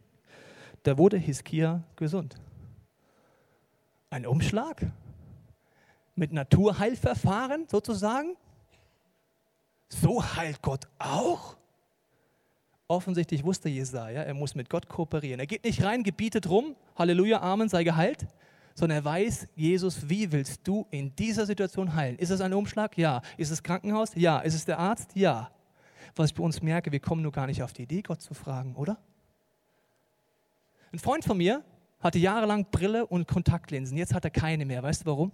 Da 0.83 0.97
wurde 0.97 1.17
Hiskia 1.17 1.83
gesund. 1.97 2.35
Ein 4.09 4.25
Umschlag 4.25 4.81
mit 6.15 6.31
Naturheilverfahren 6.31 7.67
sozusagen. 7.69 8.35
So 9.89 10.23
heilt 10.23 10.61
Gott 10.61 10.87
auch. 10.97 11.57
Offensichtlich 12.87 13.43
wusste 13.43 13.69
Jesaja, 13.69 14.21
er 14.23 14.33
muss 14.33 14.55
mit 14.55 14.69
Gott 14.69 14.87
kooperieren. 14.87 15.39
Er 15.39 15.47
geht 15.47 15.63
nicht 15.63 15.83
rein, 15.83 16.03
gebietet 16.03 16.49
rum, 16.49 16.75
Halleluja, 16.97 17.41
Amen, 17.41 17.69
sei 17.69 17.83
geheilt, 17.83 18.27
sondern 18.75 18.99
er 18.99 19.05
weiß, 19.05 19.47
Jesus, 19.55 20.09
wie 20.09 20.31
willst 20.31 20.67
du 20.67 20.87
in 20.91 21.15
dieser 21.15 21.45
Situation 21.45 21.95
heilen? 21.95 22.17
Ist 22.17 22.29
es 22.29 22.41
ein 22.41 22.53
Umschlag? 22.53 22.97
Ja. 22.97 23.21
Ist 23.37 23.51
es 23.51 23.61
Krankenhaus? 23.61 24.11
Ja. 24.15 24.39
Ist 24.39 24.55
es 24.55 24.65
der 24.65 24.79
Arzt? 24.79 25.11
Ja 25.15 25.51
was 26.15 26.31
ich 26.31 26.35
bei 26.35 26.43
uns 26.43 26.61
merke, 26.61 26.91
wir 26.91 26.99
kommen 26.99 27.21
nur 27.21 27.31
gar 27.31 27.47
nicht 27.47 27.63
auf 27.63 27.73
die 27.73 27.83
Idee, 27.83 28.01
Gott 28.01 28.21
zu 28.21 28.33
fragen, 28.33 28.75
oder? 28.75 28.97
Ein 30.91 30.99
Freund 30.99 31.23
von 31.23 31.37
mir 31.37 31.63
hatte 31.99 32.19
jahrelang 32.19 32.65
Brille 32.69 33.05
und 33.05 33.27
Kontaktlinsen. 33.27 33.97
Jetzt 33.97 34.13
hat 34.13 34.25
er 34.25 34.31
keine 34.31 34.65
mehr. 34.65 34.83
Weißt 34.83 35.03
du 35.03 35.05
warum? 35.05 35.31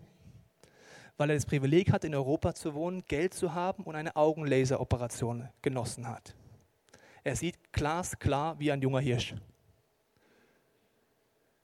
Weil 1.18 1.32
er 1.32 1.36
das 1.36 1.46
Privileg 1.46 1.92
hat, 1.92 2.04
in 2.04 2.14
Europa 2.14 2.54
zu 2.54 2.76
wohnen, 2.76 3.04
Geld 3.08 3.34
zu 3.34 3.54
haben 3.54 3.84
und 3.84 3.96
eine 3.96 4.16
Augenlaseroperation 4.16 5.50
genossen 5.62 6.08
hat. 6.08 6.36
Er 7.24 7.36
sieht 7.36 7.72
glasklar 7.74 8.60
wie 8.60 8.72
ein 8.72 8.82
junger 8.82 9.00
Hirsch. 9.00 9.34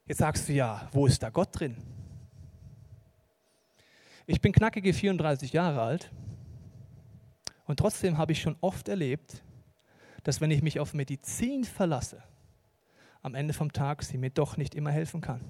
Jetzt 0.06 0.18
sagst 0.18 0.48
du 0.48 0.52
ja, 0.52 0.88
wo 0.92 1.06
ist 1.06 1.22
da 1.22 1.30
Gott 1.30 1.48
drin? 1.52 1.76
Ich 4.26 4.40
bin 4.40 4.52
knackige 4.52 4.92
34 4.92 5.52
Jahre 5.52 5.82
alt 5.82 6.10
und 7.66 7.78
trotzdem 7.78 8.18
habe 8.18 8.32
ich 8.32 8.40
schon 8.40 8.56
oft 8.60 8.88
erlebt, 8.88 9.42
dass 10.22 10.40
wenn 10.40 10.50
ich 10.50 10.62
mich 10.62 10.78
auf 10.78 10.92
Medizin 10.92 11.64
verlasse, 11.64 12.22
am 13.22 13.34
Ende 13.34 13.54
vom 13.54 13.72
Tag 13.72 14.02
sie 14.02 14.18
mir 14.18 14.30
doch 14.30 14.58
nicht 14.58 14.74
immer 14.74 14.90
helfen 14.90 15.22
kann. 15.22 15.40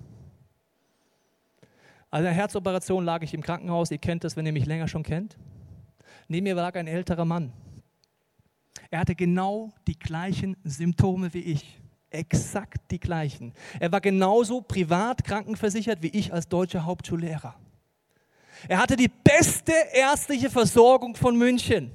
Also 2.10 2.28
eine 2.28 2.36
Herzoperation 2.36 3.04
lag 3.04 3.22
ich 3.22 3.34
im 3.34 3.42
Krankenhaus. 3.42 3.90
Ihr 3.90 3.98
kennt 3.98 4.22
das, 4.22 4.36
wenn 4.36 4.46
ihr 4.46 4.52
mich 4.52 4.66
länger 4.66 4.86
schon 4.86 5.02
kennt. 5.02 5.36
Neben 6.28 6.44
mir 6.44 6.54
lag 6.54 6.76
ein 6.76 6.86
älterer 6.86 7.24
Mann. 7.24 7.52
Er 8.88 9.00
hatte 9.00 9.16
genau 9.16 9.72
die 9.88 9.98
gleichen 9.98 10.56
Symptome 10.62 11.34
wie 11.34 11.40
ich. 11.40 11.80
Exakt 12.14 12.92
die 12.92 13.00
gleichen. 13.00 13.52
Er 13.80 13.90
war 13.90 14.00
genauso 14.00 14.60
privat 14.60 15.24
krankenversichert 15.24 16.00
wie 16.00 16.08
ich 16.08 16.32
als 16.32 16.48
deutscher 16.48 16.84
Hauptschullehrer. 16.84 17.56
Er 18.68 18.78
hatte 18.78 18.94
die 18.94 19.08
beste 19.08 19.72
ärztliche 19.92 20.48
Versorgung 20.48 21.16
von 21.16 21.36
München. 21.36 21.90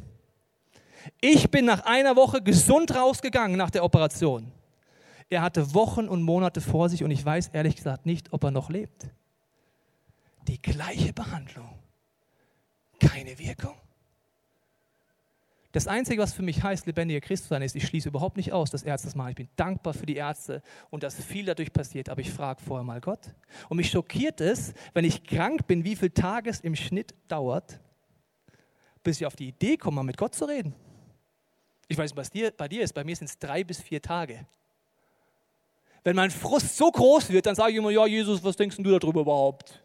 Ich 1.22 1.50
bin 1.50 1.64
nach 1.64 1.86
einer 1.86 2.18
Woche 2.18 2.42
gesund 2.42 2.94
rausgegangen 2.94 3.58
nach 3.58 3.70
der 3.70 3.84
Operation. 3.84 4.52
Er 5.30 5.42
hatte 5.42 5.74
Wochen 5.74 6.10
und 6.10 6.22
Monate 6.22 6.60
vor 6.60 6.90
sich 6.90 7.02
und 7.02 7.12
ich 7.12 7.24
weiß 7.24 7.50
ehrlich 7.54 7.78
gesagt 7.78 8.06
nicht, 8.06 8.34
ob 8.34 8.44
er 8.44 8.52
noch 8.52 8.70
lebt. 8.70 9.08
Die 10.50 10.62
gleiche 10.62 11.14
Behandlung, 11.14 11.80
keine 13.00 13.40
Wirkung. 13.40 13.76
Das 15.80 15.88
Einzige, 15.88 16.22
was 16.22 16.34
für 16.34 16.42
mich 16.42 16.62
heißt, 16.62 16.88
lebendiger 16.88 17.22
Christ 17.22 17.44
zu 17.44 17.50
sein, 17.52 17.62
ist, 17.62 17.74
ich 17.74 17.88
schließe 17.88 18.10
überhaupt 18.10 18.36
nicht 18.36 18.52
aus, 18.52 18.70
dass 18.70 18.84
Ärzte 18.84 19.08
das 19.08 19.16
machen. 19.16 19.30
Ich 19.30 19.38
bin 19.38 19.48
dankbar 19.56 19.94
für 19.94 20.06
die 20.06 20.18
Ärzte 20.18 20.62
und 20.90 21.04
dass 21.04 21.16
viel 21.24 21.46
dadurch 21.46 21.72
passiert, 21.72 22.10
aber 22.10 22.20
ich 22.20 22.32
frage 22.32 22.62
vorher 22.62 22.84
mal 22.84 23.00
Gott. 23.00 23.22
Und 23.70 23.78
mich 23.78 23.90
schockiert 23.90 24.42
es, 24.42 24.74
wenn 24.94 25.06
ich 25.06 25.24
krank 25.24 25.68
bin, 25.68 25.86
wie 25.86 25.96
viele 25.96 26.14
Tage 26.14 26.50
es 26.50 26.60
im 26.60 26.76
Schnitt 26.76 27.16
dauert, 27.30 27.80
bis 29.04 29.22
ich 29.22 29.26
auf 29.26 29.38
die 29.38 29.48
Idee 29.48 29.78
komme, 29.78 29.96
mal 29.96 30.04
mit 30.04 30.18
Gott 30.18 30.36
zu 30.36 30.44
reden. 30.44 30.76
Ich 31.88 31.98
weiß 31.98 32.12
nicht, 32.12 32.18
was 32.18 32.30
dir, 32.30 32.52
bei 32.52 32.68
dir 32.68 32.84
ist, 32.84 32.92
bei 32.92 33.06
mir 33.06 33.16
sind 33.16 33.30
es 33.30 33.40
drei 33.40 33.64
bis 33.64 33.80
vier 33.80 34.02
Tage. 34.02 34.46
Wenn 36.04 36.18
mein 36.18 36.30
Frust 36.30 36.76
so 36.76 36.92
groß 36.92 37.30
wird, 37.30 37.46
dann 37.46 37.56
sage 37.56 37.72
ich 37.72 37.78
immer, 37.78 37.92
ja 37.92 38.06
Jesus, 38.06 38.44
was 38.44 38.58
denkst 38.58 38.76
du 38.76 39.00
darüber 39.00 39.22
überhaupt? 39.22 39.82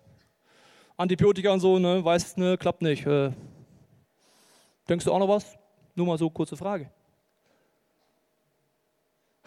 Antibiotika 0.96 1.52
und 1.52 1.60
so, 1.60 1.78
ne, 1.78 2.04
weißt, 2.04 2.36
ne, 2.36 2.58
klappt 2.58 2.82
nicht. 2.82 3.06
Äh, 3.06 3.30
denkst 4.88 5.04
du 5.04 5.12
auch 5.12 5.20
noch 5.20 5.28
was? 5.28 5.56
Nur 5.94 6.06
mal 6.06 6.18
so 6.18 6.30
kurze 6.30 6.56
Frage. 6.56 6.90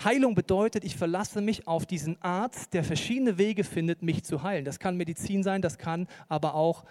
Heilung 0.04 0.36
bedeutet, 0.36 0.84
ich 0.84 0.96
verlasse 0.96 1.42
mich 1.42 1.68
auf 1.68 1.86
diesen 1.86 2.22
Arzt, 2.22 2.74
der 2.74 2.84
verschiedene 2.84 3.38
Wege 3.38 3.64
findet, 3.64 4.04
mich 4.04 4.24
zu 4.24 4.44
heilen. 4.44 4.64
Das 4.64 4.80
kann 4.80 4.96
Medizin 4.96 5.42
sein, 5.42 5.62
das 5.62 5.78
kann 5.78 6.08
aber 6.30 6.54
auch 6.54 6.86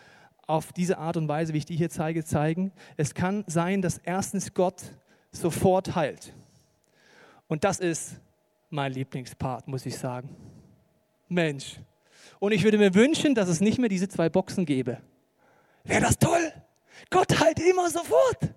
auf 0.46 0.72
diese 0.72 0.98
Art 0.98 1.16
und 1.16 1.28
Weise, 1.28 1.52
wie 1.52 1.58
ich 1.58 1.64
die 1.64 1.76
hier 1.76 1.90
zeige, 1.90 2.24
zeigen. 2.24 2.72
Es 2.96 3.14
kann 3.14 3.44
sein, 3.46 3.80
dass 3.80 3.98
erstens 3.98 4.54
Gott 4.54 4.82
sofort 5.30 5.94
heilt. 5.94 6.32
Und 7.48 7.64
das 7.64 7.78
ist 7.78 8.20
mein 8.70 8.92
Lieblingspart, 8.92 9.68
muss 9.68 9.86
ich 9.86 9.96
sagen. 9.96 10.34
Mensch. 11.28 11.80
Und 12.38 12.52
ich 12.52 12.64
würde 12.64 12.78
mir 12.78 12.94
wünschen, 12.94 13.34
dass 13.34 13.48
es 13.48 13.60
nicht 13.60 13.78
mehr 13.78 13.88
diese 13.88 14.08
zwei 14.08 14.28
Boxen 14.28 14.66
gäbe. 14.66 15.00
Wäre 15.84 16.02
das 16.02 16.18
toll? 16.18 16.52
Gott 17.10 17.38
heilt 17.40 17.60
immer 17.60 17.88
sofort. 17.88 18.54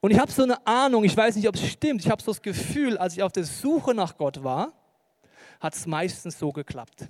Und 0.00 0.12
ich 0.12 0.18
habe 0.18 0.30
so 0.30 0.44
eine 0.44 0.64
Ahnung, 0.66 1.02
ich 1.04 1.16
weiß 1.16 1.36
nicht, 1.36 1.48
ob 1.48 1.56
es 1.56 1.66
stimmt, 1.66 2.00
ich 2.04 2.10
habe 2.10 2.22
so 2.22 2.30
das 2.30 2.40
Gefühl, 2.40 2.96
als 2.96 3.14
ich 3.14 3.22
auf 3.22 3.32
der 3.32 3.44
Suche 3.44 3.94
nach 3.94 4.16
Gott 4.16 4.44
war, 4.44 4.72
hat 5.60 5.74
es 5.74 5.86
meistens 5.86 6.38
so 6.38 6.52
geklappt. 6.52 7.08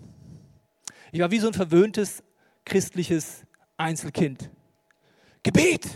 Ich 1.12 1.20
war 1.20 1.30
wie 1.30 1.38
so 1.38 1.48
ein 1.48 1.54
verwöhntes 1.54 2.22
christliches 2.64 3.44
Einzelkind. 3.76 4.50
Gebet, 5.42 5.86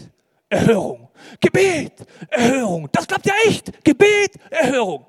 Erhörung. 0.48 1.09
Gebet, 1.40 2.07
Erhörung. 2.28 2.88
Das 2.92 3.07
klappt 3.07 3.26
ja 3.26 3.35
echt. 3.46 3.83
Gebet, 3.85 4.37
Erhörung. 4.50 5.07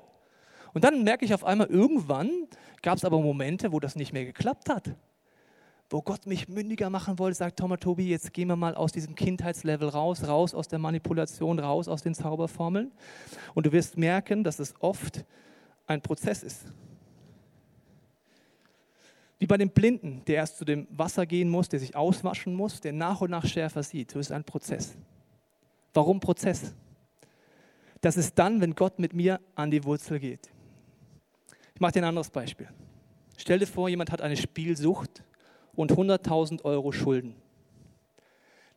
Und 0.72 0.84
dann 0.84 1.04
merke 1.04 1.24
ich 1.24 1.34
auf 1.34 1.44
einmal, 1.44 1.66
irgendwann 1.68 2.48
gab 2.82 2.96
es 2.96 3.04
aber 3.04 3.20
Momente, 3.20 3.72
wo 3.72 3.80
das 3.80 3.94
nicht 3.94 4.12
mehr 4.12 4.24
geklappt 4.24 4.68
hat 4.70 4.94
wo 5.90 6.02
Gott 6.02 6.26
mich 6.26 6.48
mündiger 6.48 6.90
machen 6.90 7.18
wollte, 7.18 7.36
sagt 7.36 7.58
Thomas 7.58 7.80
Tobi, 7.80 8.08
jetzt 8.08 8.32
gehen 8.32 8.48
wir 8.48 8.56
mal 8.56 8.74
aus 8.74 8.92
diesem 8.92 9.14
Kindheitslevel 9.14 9.88
raus, 9.88 10.26
raus 10.26 10.54
aus 10.54 10.68
der 10.68 10.78
Manipulation, 10.78 11.58
raus 11.58 11.88
aus 11.88 12.02
den 12.02 12.14
Zauberformeln. 12.14 12.90
Und 13.54 13.66
du 13.66 13.72
wirst 13.72 13.96
merken, 13.96 14.44
dass 14.44 14.58
es 14.58 14.74
oft 14.80 15.24
ein 15.86 16.00
Prozess 16.00 16.42
ist. 16.42 16.64
Wie 19.38 19.46
bei 19.46 19.58
dem 19.58 19.70
Blinden, 19.70 20.22
der 20.26 20.36
erst 20.36 20.56
zu 20.58 20.64
dem 20.64 20.86
Wasser 20.90 21.26
gehen 21.26 21.50
muss, 21.50 21.68
der 21.68 21.80
sich 21.80 21.94
auswaschen 21.94 22.54
muss, 22.54 22.80
der 22.80 22.92
nach 22.92 23.20
und 23.20 23.30
nach 23.30 23.46
schärfer 23.46 23.82
sieht. 23.82 24.10
So 24.10 24.18
ist 24.18 24.32
ein 24.32 24.44
Prozess. 24.44 24.96
Warum 25.92 26.18
Prozess? 26.18 26.74
Das 28.00 28.16
ist 28.16 28.38
dann, 28.38 28.60
wenn 28.60 28.74
Gott 28.74 28.98
mit 28.98 29.12
mir 29.12 29.40
an 29.54 29.70
die 29.70 29.84
Wurzel 29.84 30.18
geht. 30.18 30.50
Ich 31.74 31.80
mache 31.80 31.92
dir 31.92 32.00
ein 32.00 32.08
anderes 32.08 32.30
Beispiel. 32.30 32.68
Stell 33.36 33.58
dir 33.58 33.66
vor, 33.66 33.88
jemand 33.88 34.12
hat 34.12 34.22
eine 34.22 34.36
Spielsucht 34.36 35.22
und 35.76 35.92
100.000 35.92 36.64
Euro 36.64 36.92
Schulden. 36.92 37.36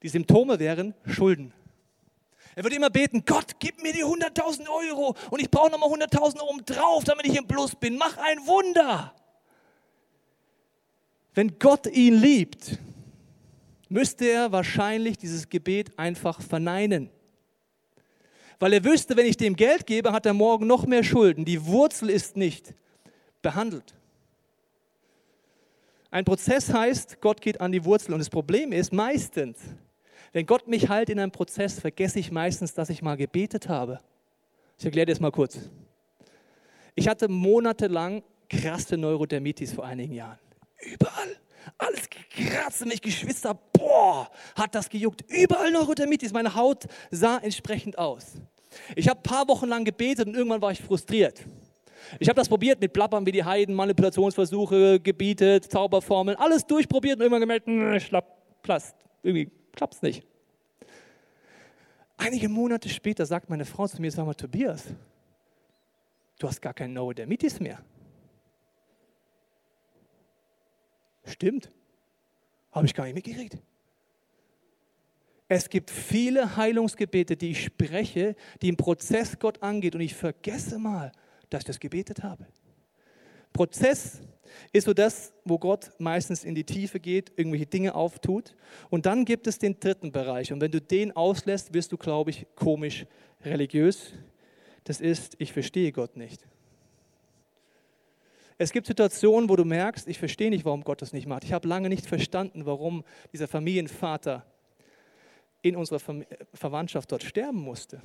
Die 0.04 0.10
Symptome 0.10 0.60
wären 0.60 0.94
Schulden. 1.06 1.54
Er 2.56 2.64
würde 2.64 2.76
immer 2.76 2.90
beten, 2.90 3.24
Gott, 3.26 3.60
gib 3.60 3.82
mir 3.84 3.94
die 3.94 4.04
100.000 4.04 4.68
Euro 4.68 5.16
und 5.30 5.42
ich 5.42 5.52
brauche 5.52 5.70
nochmal 5.70 5.90
100.000 5.90 6.42
Euro 6.42 6.58
drauf, 6.66 7.04
damit 7.04 7.26
ich 7.28 7.38
im 7.38 7.48
Plus 7.48 7.76
bin. 7.76 7.98
Mach 7.98 8.18
ein 8.18 8.40
Wunder. 8.48 9.14
Wenn 11.36 11.60
Gott 11.60 11.86
ihn 11.86 12.16
liebt, 12.16 12.80
müsste 13.90 14.26
er 14.26 14.52
wahrscheinlich 14.52 15.18
dieses 15.18 15.50
Gebet 15.50 15.98
einfach 16.00 16.42
verneinen. 16.42 17.12
Weil 18.60 18.74
er 18.74 18.84
wüsste, 18.84 19.16
wenn 19.16 19.28
ich 19.28 19.38
dem 19.38 19.56
Geld 19.56 19.86
gebe, 19.86 20.12
hat 20.12 20.26
er 20.26 20.34
morgen 20.34 20.66
noch 20.66 20.88
mehr 20.88 21.04
Schulden. 21.04 21.46
Die 21.46 21.64
Wurzel 21.64 22.10
ist 22.10 22.38
nicht 22.38 22.74
behandelt. 23.44 23.94
Ein 26.10 26.26
Prozess 26.26 26.74
heißt, 26.74 27.20
Gott 27.22 27.42
geht 27.42 27.60
an 27.60 27.72
die 27.72 27.84
Wurzel. 27.84 28.14
Und 28.14 28.20
das 28.20 28.30
Problem 28.30 28.72
ist 28.72 28.94
meistens, 28.94 29.58
wenn 30.32 30.46
Gott 30.46 30.68
mich 30.68 30.90
heilt 30.90 31.10
in 31.10 31.20
einem 31.20 31.32
Prozess, 31.32 31.80
vergesse 31.80 32.20
ich 32.20 32.32
meistens, 32.32 32.74
dass 32.74 32.90
ich 32.90 33.02
mal 33.02 33.16
gebetet 33.16 33.68
habe. 33.68 34.00
Ich 34.78 34.86
erkläre 34.86 35.08
das 35.08 35.20
mal 35.20 35.32
kurz. 35.32 35.70
Ich 36.96 37.08
hatte 37.08 37.28
monatelang 37.28 38.24
krasse 38.50 38.98
Neurodermitis 38.98 39.74
vor 39.74 39.86
einigen 39.86 40.14
Jahren. 40.14 40.40
Überall. 40.80 41.36
Alles 41.78 42.10
gekratzt, 42.10 42.86
mich 42.86 43.02
Geschwister, 43.02 43.54
boah, 43.74 44.30
hat 44.56 44.74
das 44.74 44.90
gejuckt. 44.90 45.24
Überall 45.28 45.72
Neurodermitis. 45.72 46.32
Meine 46.32 46.56
Haut 46.56 46.86
sah 47.12 47.38
entsprechend 47.40 47.98
aus. 47.98 48.34
Ich 48.96 49.10
habe 49.10 49.20
ein 49.20 49.24
paar 49.24 49.48
Wochen 49.48 49.68
lang 49.68 49.84
gebetet 49.84 50.28
und 50.28 50.36
irgendwann 50.36 50.62
war 50.62 50.72
ich 50.72 50.82
frustriert. 50.82 51.44
Ich 52.20 52.30
habe 52.30 52.38
das 52.38 52.50
probiert 52.50 52.80
mit 52.80 52.94
Plappern 52.94 53.26
wie 53.26 53.32
die 53.32 53.44
Heiden, 53.44 53.76
Manipulationsversuche, 53.76 55.00
gebietet, 55.00 55.72
Zauberformeln, 55.72 56.38
alles 56.38 56.66
durchprobiert 56.66 57.18
und 57.18 57.22
irgendwann 57.22 57.42
gemerkt, 57.42 57.68
hm, 57.68 58.00
schlapp, 58.00 58.62
plast, 58.62 58.96
irgendwie 59.24 59.52
nicht. 60.02 60.26
Einige 62.18 62.50
Monate 62.50 62.90
später 62.90 63.26
sagt 63.26 63.50
meine 63.50 63.66
Frau 63.66 63.88
zu 63.88 64.02
mir, 64.02 64.12
sag 64.12 64.26
mal, 64.26 64.34
Tobias, 64.34 64.86
du 66.40 66.48
hast 66.48 66.62
gar 66.62 66.74
keinen 66.74 66.94
Neurodermitis 66.94 67.60
mehr. 67.60 67.80
Stimmt, 71.26 71.70
habe 72.72 72.86
ich 72.86 72.94
gar 72.94 73.04
nicht 73.06 73.16
mitgekriegt. 73.16 73.58
Es 75.50 75.70
gibt 75.70 75.92
viele 75.92 76.58
Heilungsgebete, 76.58 77.38
die 77.38 77.52
ich 77.52 77.64
spreche, 77.64 78.36
die 78.62 78.70
im 78.70 78.78
Prozess 78.78 79.40
Gott 79.40 79.64
angeht 79.64 79.96
und 79.96 80.02
ich 80.02 80.14
vergesse 80.14 80.78
mal, 80.78 81.12
dass 81.50 81.62
ich 81.62 81.66
das 81.68 81.80
gebetet 81.80 82.24
habe. 82.24 82.46
Prozess 83.54 84.22
ist 84.72 84.86
so 84.86 84.94
das, 84.94 85.34
wo 85.44 85.58
Gott 85.58 85.92
meistens 85.98 86.44
in 86.44 86.56
die 86.56 86.64
Tiefe 86.64 87.00
geht, 87.00 87.32
irgendwelche 87.36 87.66
Dinge 87.66 87.96
auftut. 87.96 88.56
Und 88.90 89.06
dann 89.06 89.26
gibt 89.26 89.48
es 89.48 89.60
den 89.60 89.80
dritten 89.80 90.12
Bereich. 90.12 90.54
Und 90.54 90.62
wenn 90.62 90.72
du 90.72 90.82
den 90.82 91.16
auslässt, 91.16 91.74
wirst 91.74 91.92
du, 91.92 91.98
glaube 91.98 92.30
ich, 92.30 92.46
komisch 92.56 93.06
religiös. 93.44 94.14
Das 94.84 95.02
ist, 95.02 95.36
ich 95.40 95.54
verstehe 95.54 95.92
Gott 95.92 96.16
nicht. 96.18 96.48
Es 98.58 98.72
gibt 98.72 98.88
Situationen, 98.88 99.50
wo 99.50 99.56
du 99.56 99.66
merkst, 99.66 100.08
ich 100.08 100.18
verstehe 100.18 100.50
nicht, 100.50 100.66
warum 100.66 100.84
Gott 100.84 101.02
das 101.02 101.14
nicht 101.14 101.28
macht. 101.28 101.44
Ich 101.44 101.54
habe 101.54 101.68
lange 101.68 101.90
nicht 101.90 102.08
verstanden, 102.08 102.66
warum 102.66 103.04
dieser 103.32 103.48
Familienvater 103.48 104.46
in 105.62 105.76
unserer 105.76 106.00
Verwandtschaft 106.54 107.12
dort 107.12 107.24
sterben 107.24 107.60
musste. 107.60 108.02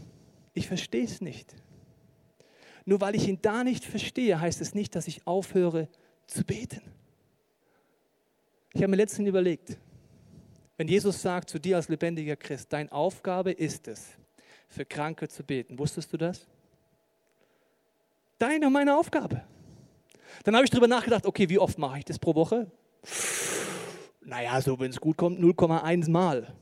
Ich 0.52 0.68
verstehe 0.68 1.04
es 1.04 1.20
nicht. 1.20 1.54
Nur 2.84 3.00
weil 3.00 3.14
ich 3.14 3.28
ihn 3.28 3.38
da 3.40 3.64
nicht 3.64 3.84
verstehe, 3.84 4.40
heißt 4.40 4.60
es 4.60 4.74
nicht, 4.74 4.94
dass 4.94 5.06
ich 5.08 5.26
aufhöre 5.26 5.88
zu 6.26 6.44
beten. 6.44 6.82
Ich 8.72 8.82
habe 8.82 8.90
mir 8.90 8.96
letztens 8.96 9.28
überlegt, 9.28 9.78
wenn 10.76 10.88
Jesus 10.88 11.20
sagt 11.20 11.50
zu 11.50 11.58
dir 11.58 11.76
als 11.76 11.88
lebendiger 11.88 12.36
Christ, 12.36 12.72
deine 12.72 12.90
Aufgabe 12.90 13.52
ist 13.52 13.86
es, 13.88 14.08
für 14.68 14.84
Kranke 14.84 15.28
zu 15.28 15.44
beten. 15.44 15.78
Wusstest 15.78 16.12
du 16.12 16.16
das? 16.16 16.46
Deine 18.38 18.66
und 18.66 18.72
meine 18.72 18.96
Aufgabe. 18.96 19.44
Dann 20.44 20.54
habe 20.56 20.64
ich 20.64 20.70
darüber 20.70 20.88
nachgedacht, 20.88 21.26
okay, 21.26 21.48
wie 21.48 21.58
oft 21.58 21.78
mache 21.78 21.98
ich 21.98 22.04
das 22.04 22.18
pro 22.18 22.34
Woche? 22.34 22.70
Naja, 24.22 24.60
so 24.60 24.78
wenn 24.80 24.90
es 24.90 25.00
gut 25.00 25.16
kommt, 25.16 25.38
0,1 25.38 26.10
Mal. 26.10 26.52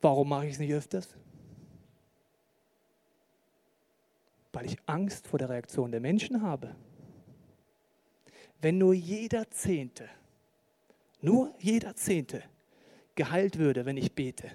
Warum 0.00 0.28
mache 0.28 0.46
ich 0.46 0.54
es 0.54 0.58
nicht 0.58 0.72
öfters? 0.72 1.08
Weil 4.56 4.66
ich 4.66 4.78
Angst 4.86 5.28
vor 5.28 5.38
der 5.38 5.50
Reaktion 5.50 5.92
der 5.92 6.00
Menschen 6.00 6.42
habe. 6.42 6.74
Wenn 8.60 8.78
nur 8.78 8.94
jeder 8.94 9.48
Zehnte 9.50 10.08
nur 11.20 11.52
jeder 11.58 11.96
Zehnte 11.96 12.42
geheilt 13.14 13.58
würde, 13.58 13.84
wenn 13.84 13.96
ich 13.96 14.12
bete. 14.12 14.48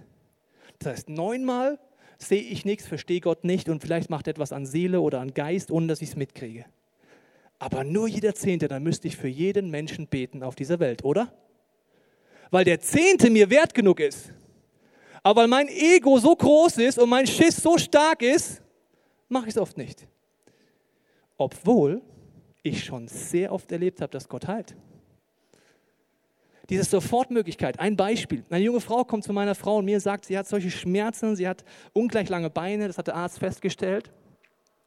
Das 0.79 0.93
heißt, 0.93 1.09
neunmal 1.09 1.79
sehe 2.17 2.41
ich 2.41 2.65
nichts, 2.65 2.87
verstehe 2.87 3.19
Gott 3.19 3.43
nicht 3.43 3.67
und 3.67 3.81
vielleicht 3.81 4.09
macht 4.09 4.27
er 4.27 4.31
etwas 4.31 4.53
an 4.53 4.65
Seele 4.65 5.01
oder 5.01 5.19
an 5.19 5.33
Geist, 5.33 5.69
ohne 5.69 5.87
dass 5.87 6.01
ich 6.01 6.09
es 6.09 6.15
mitkriege. 6.15 6.65
Aber 7.59 7.83
nur 7.83 8.07
jeder 8.07 8.33
Zehnte, 8.33 8.67
dann 8.67 8.83
müsste 8.83 9.07
ich 9.07 9.17
für 9.17 9.27
jeden 9.27 9.69
Menschen 9.69 10.07
beten 10.07 10.43
auf 10.43 10.55
dieser 10.55 10.79
Welt, 10.79 11.03
oder? 11.03 11.33
Weil 12.51 12.63
der 12.63 12.79
Zehnte 12.79 13.29
mir 13.29 13.49
wert 13.49 13.73
genug 13.73 13.99
ist. 13.99 14.31
Aber 15.23 15.41
weil 15.41 15.47
mein 15.47 15.67
Ego 15.67 16.17
so 16.19 16.35
groß 16.35 16.77
ist 16.77 16.97
und 16.97 17.09
mein 17.09 17.27
Schiss 17.27 17.57
so 17.57 17.77
stark 17.77 18.21
ist, 18.21 18.61
mache 19.32 19.46
ich 19.46 19.56
es 19.56 19.58
oft 19.58 19.78
nicht. 19.78 20.08
Obwohl 21.38 22.02
ich 22.63 22.84
schon 22.84 23.08
sehr 23.08 23.52
oft 23.52 23.72
erlebt 23.72 24.02
habe, 24.02 24.12
dass 24.12 24.30
Gott 24.30 24.48
heilt. 24.48 24.76
Diese 26.70 26.84
Sofortmöglichkeit. 26.84 27.80
Ein 27.80 27.98
Beispiel. 27.98 28.44
Eine 28.50 28.63
junge 28.63 28.80
Frau 28.80 29.04
kommt 29.04 29.24
zu 29.24 29.34
meiner 29.34 29.56
Frau 29.56 29.78
und 29.78 29.86
mir 29.86 30.00
sagt, 30.00 30.26
sie 30.26 30.38
hat 30.38 30.48
solche 30.48 30.72
Schmerzen, 30.72 31.36
sie 31.36 31.48
hat 31.48 31.65
ungleich 31.94 32.30
lange 32.30 32.50
Beine, 32.50 32.88
das 32.88 32.98
hat 32.98 33.08
der 33.08 33.15
Arzt 33.15 33.39
festgestellt. 33.39 34.12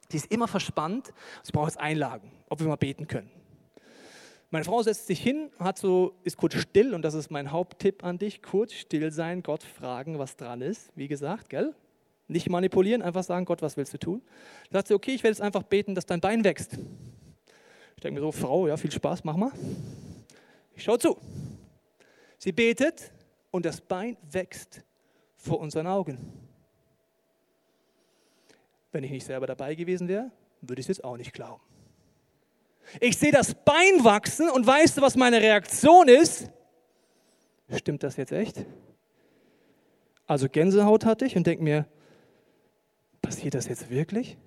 Sie 0.09 0.17
ist 0.17 0.31
immer 0.31 0.47
verspannt, 0.47 1.13
sie 1.43 1.51
braucht 1.51 1.71
jetzt 1.71 1.79
Einlagen, 1.79 2.31
ob 2.49 2.59
wir 2.59 2.67
mal 2.67 2.75
beten 2.75 3.07
können. 3.07 3.29
Meine 4.51 4.63
Frau 4.63 4.81
setzt 4.83 5.07
sich 5.07 5.19
hin, 5.19 5.51
hat 5.59 5.77
so, 5.77 6.13
ist 6.23 6.37
kurz 6.37 6.55
still 6.55 6.93
und 6.93 7.01
das 7.01 7.13
ist 7.13 7.29
mein 7.29 7.51
Haupttipp 7.51 8.03
an 8.03 8.17
dich, 8.17 8.41
kurz 8.41 8.73
still 8.73 9.11
sein, 9.11 9.43
Gott 9.43 9.63
fragen, 9.63 10.17
was 10.17 10.37
dran 10.37 10.61
ist. 10.61 10.91
Wie 10.95 11.07
gesagt, 11.07 11.49
gell? 11.49 11.73
Nicht 12.27 12.49
manipulieren, 12.49 13.01
einfach 13.01 13.23
sagen, 13.23 13.45
Gott, 13.45 13.61
was 13.61 13.77
willst 13.77 13.93
du 13.93 13.97
tun? 13.99 14.21
Dann 14.69 14.79
sagt 14.79 14.87
sie, 14.87 14.93
okay, 14.95 15.11
ich 15.11 15.23
werde 15.23 15.33
jetzt 15.35 15.41
einfach 15.41 15.63
beten, 15.63 15.93
dass 15.93 16.05
dein 16.05 16.21
Bein 16.21 16.43
wächst. 16.43 16.77
Ich 17.95 18.01
denke 18.01 18.19
mir 18.19 18.25
so, 18.25 18.31
Frau, 18.31 18.67
ja, 18.67 18.77
viel 18.77 18.91
Spaß, 18.91 19.23
mach 19.23 19.35
mal. 19.35 19.51
Ich 20.75 20.83
schaue 20.83 20.99
zu. 20.99 21.17
Sie 22.37 22.51
betet 22.51 23.11
und 23.51 23.65
das 23.65 23.79
Bein 23.79 24.17
wächst 24.31 24.83
vor 25.37 25.59
unseren 25.59 25.87
Augen. 25.87 26.17
Wenn 28.91 29.03
ich 29.03 29.11
nicht 29.11 29.25
selber 29.25 29.45
dabei 29.45 29.75
gewesen 29.75 30.07
wäre, 30.07 30.31
würde 30.61 30.79
ich 30.79 30.85
es 30.85 30.97
jetzt 30.97 31.03
auch 31.03 31.17
nicht 31.17 31.33
glauben. 31.33 31.61
Ich 32.99 33.17
sehe 33.17 33.31
das 33.31 33.53
Bein 33.53 34.03
wachsen 34.03 34.49
und 34.49 34.65
weißt 34.65 34.97
du, 34.97 35.01
was 35.01 35.15
meine 35.15 35.41
Reaktion 35.41 36.07
ist? 36.07 36.49
Stimmt 37.69 38.03
das 38.03 38.15
jetzt 38.17 38.31
echt? 38.31 38.65
Also 40.27 40.49
Gänsehaut 40.49 41.05
hatte 41.05 41.25
ich 41.25 41.35
und 41.35 41.45
denke 41.45 41.63
mir, 41.63 41.85
passiert 43.25 43.55
das 43.55 43.67
jetzt 43.67 43.89
wirklich? 43.89 44.37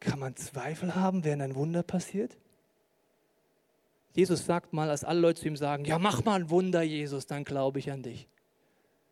Kann 0.00 0.18
man 0.18 0.34
Zweifel 0.34 0.94
haben, 0.94 1.24
während 1.24 1.42
ein 1.42 1.54
Wunder 1.54 1.82
passiert? 1.82 2.36
Jesus 4.14 4.46
sagt 4.46 4.72
mal, 4.72 4.90
als 4.90 5.04
alle 5.04 5.20
Leute 5.20 5.40
zu 5.40 5.48
ihm 5.48 5.56
sagen, 5.56 5.84
ja 5.84 5.98
mach 5.98 6.24
mal 6.24 6.40
ein 6.40 6.50
Wunder, 6.50 6.82
Jesus, 6.82 7.26
dann 7.26 7.44
glaube 7.44 7.78
ich 7.78 7.90
an 7.90 8.02
dich. 8.02 8.28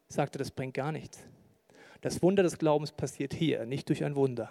Sagte, 0.09 0.39
das 0.39 0.51
bringt 0.51 0.75
gar 0.75 0.93
nichts. 0.93 1.19
Das 2.01 2.23
Wunder 2.23 2.43
des 2.43 2.59
Glaubens 2.59 2.93
passiert 2.93 3.35
hier, 3.35 3.67
nicht 3.67 3.89
durch 3.89 4.03
ein 4.03 4.17
Wunder. 4.17 4.51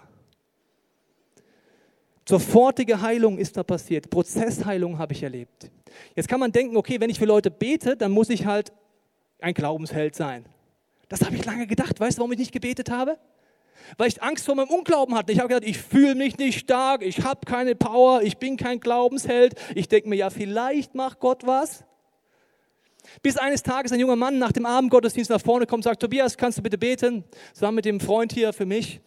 Sofortige 2.28 3.00
Heilung 3.00 3.38
ist 3.38 3.56
da 3.56 3.64
passiert. 3.64 4.08
Prozessheilung 4.08 4.98
habe 4.98 5.12
ich 5.12 5.22
erlebt. 5.24 5.70
Jetzt 6.14 6.28
kann 6.28 6.38
man 6.38 6.52
denken, 6.52 6.76
okay, 6.76 7.00
wenn 7.00 7.10
ich 7.10 7.18
für 7.18 7.24
Leute 7.24 7.50
bete, 7.50 7.96
dann 7.96 8.12
muss 8.12 8.30
ich 8.30 8.46
halt 8.46 8.72
ein 9.40 9.54
Glaubensheld 9.54 10.14
sein. 10.14 10.44
Das 11.08 11.22
habe 11.22 11.34
ich 11.34 11.44
lange 11.44 11.66
gedacht. 11.66 11.98
Weißt 11.98 12.16
du, 12.16 12.20
warum 12.20 12.32
ich 12.32 12.38
nicht 12.38 12.52
gebetet 12.52 12.90
habe? 12.90 13.18
Weil 13.96 14.08
ich 14.08 14.22
Angst 14.22 14.46
vor 14.46 14.54
meinem 14.54 14.70
Unglauben 14.70 15.14
hatte. 15.14 15.32
Ich 15.32 15.38
habe 15.38 15.48
gedacht, 15.48 15.68
ich 15.68 15.78
fühle 15.78 16.14
mich 16.14 16.38
nicht 16.38 16.60
stark, 16.60 17.02
ich 17.02 17.22
habe 17.24 17.40
keine 17.46 17.74
Power, 17.74 18.22
ich 18.22 18.38
bin 18.38 18.56
kein 18.56 18.80
Glaubensheld. 18.80 19.54
Ich 19.74 19.88
denke 19.88 20.08
mir, 20.08 20.16
ja, 20.16 20.30
vielleicht 20.30 20.94
macht 20.94 21.20
Gott 21.20 21.46
was. 21.46 21.84
Bis 23.22 23.36
eines 23.36 23.62
Tages 23.62 23.92
ein 23.92 24.00
junger 24.00 24.16
Mann 24.16 24.38
nach 24.38 24.52
dem 24.52 24.66
Abendgottesdienst 24.66 25.30
nach 25.30 25.40
vorne 25.40 25.66
kommt 25.66 25.80
und 25.80 25.84
sagt, 25.84 26.00
Tobias, 26.00 26.36
kannst 26.36 26.58
du 26.58 26.62
bitte 26.62 26.78
beten? 26.78 27.24
Zusammen 27.52 27.76
mit 27.76 27.84
dem 27.84 28.00
Freund 28.00 28.32
hier 28.32 28.52
für 28.52 28.66
mich. 28.66 29.00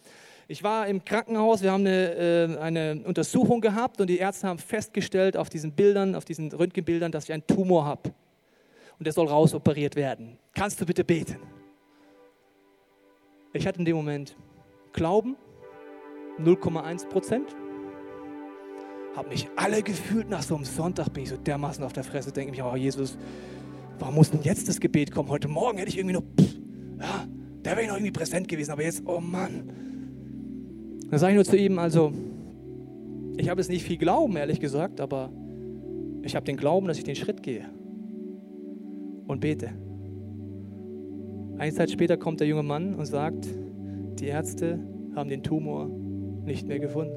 Ich 0.47 0.61
war 0.61 0.87
im 0.87 1.05
Krankenhaus, 1.05 1.61
wir 1.61 1.71
haben 1.71 1.85
eine, 1.87 2.15
äh, 2.15 2.57
eine 2.59 3.01
Untersuchung 3.05 3.61
gehabt 3.61 4.01
und 4.01 4.07
die 4.07 4.17
Ärzte 4.17 4.47
haben 4.47 4.59
festgestellt 4.59 5.37
auf 5.37 5.49
diesen 5.49 5.71
Bildern, 5.71 6.15
auf 6.15 6.25
diesen 6.25 6.51
Röntgenbildern, 6.51 7.11
dass 7.11 7.25
ich 7.25 7.33
einen 7.33 7.47
Tumor 7.47 7.85
habe. 7.85 8.13
Und 8.99 9.05
der 9.05 9.13
soll 9.13 9.27
rausoperiert 9.27 9.95
werden. 9.95 10.37
Kannst 10.53 10.79
du 10.81 10.85
bitte 10.85 11.03
beten? 11.03 11.39
Ich 13.53 13.65
hatte 13.65 13.79
in 13.79 13.85
dem 13.85 13.95
Moment 13.95 14.35
Glauben 14.93 15.35
0,1 16.39 17.09
Prozent. 17.09 17.55
Habe 19.15 19.29
mich 19.29 19.47
alle 19.55 19.83
gefühlt 19.83 20.29
nach 20.29 20.41
so 20.41 20.55
einem 20.55 20.65
Sonntag, 20.65 21.09
bin 21.09 21.23
ich 21.23 21.29
so 21.29 21.37
dermaßen 21.37 21.83
auf 21.83 21.93
der 21.93 22.03
Fresse, 22.03 22.31
denke 22.31 22.51
mich, 22.51 22.63
oh 22.63 22.75
Jesus, 22.75 23.17
warum 23.99 24.15
muss 24.15 24.31
denn 24.31 24.41
jetzt 24.41 24.67
das 24.69 24.79
Gebet 24.79 25.11
kommen? 25.11 25.29
Heute 25.29 25.47
Morgen 25.47 25.77
hätte 25.77 25.89
ich 25.89 25.97
irgendwie 25.97 26.15
noch, 26.15 26.23
pff, 26.23 26.55
ja, 26.99 27.27
da 27.61 27.71
wäre 27.71 27.83
ich 27.83 27.87
noch 27.87 27.95
irgendwie 27.95 28.11
präsent 28.11 28.47
gewesen, 28.47 28.71
aber 28.71 28.83
jetzt, 28.83 29.03
oh 29.05 29.19
Mann. 29.19 29.69
Dann 31.09 31.19
sage 31.19 31.33
ich 31.33 31.35
nur 31.35 31.45
zu 31.45 31.57
ihm, 31.57 31.77
also, 31.77 32.11
ich 33.37 33.49
habe 33.49 33.61
jetzt 33.61 33.69
nicht 33.69 33.83
viel 33.83 33.97
Glauben, 33.97 34.35
ehrlich 34.35 34.59
gesagt, 34.59 34.99
aber 34.99 35.31
ich 36.23 36.35
habe 36.35 36.45
den 36.45 36.57
Glauben, 36.57 36.87
dass 36.87 36.97
ich 36.97 37.03
den 37.03 37.15
Schritt 37.15 37.43
gehe 37.43 37.65
und 39.27 39.41
bete. 39.41 39.69
Eine 41.57 41.71
Zeit 41.71 41.91
später 41.91 42.17
kommt 42.17 42.39
der 42.39 42.47
junge 42.47 42.63
Mann 42.63 42.95
und 42.95 43.05
sagt, 43.05 43.47
die 44.23 44.29
Ärzte 44.29 44.79
haben 45.15 45.29
den 45.29 45.43
Tumor 45.43 45.89
nicht 46.45 46.65
mehr 46.65 46.79
gefunden. 46.79 47.13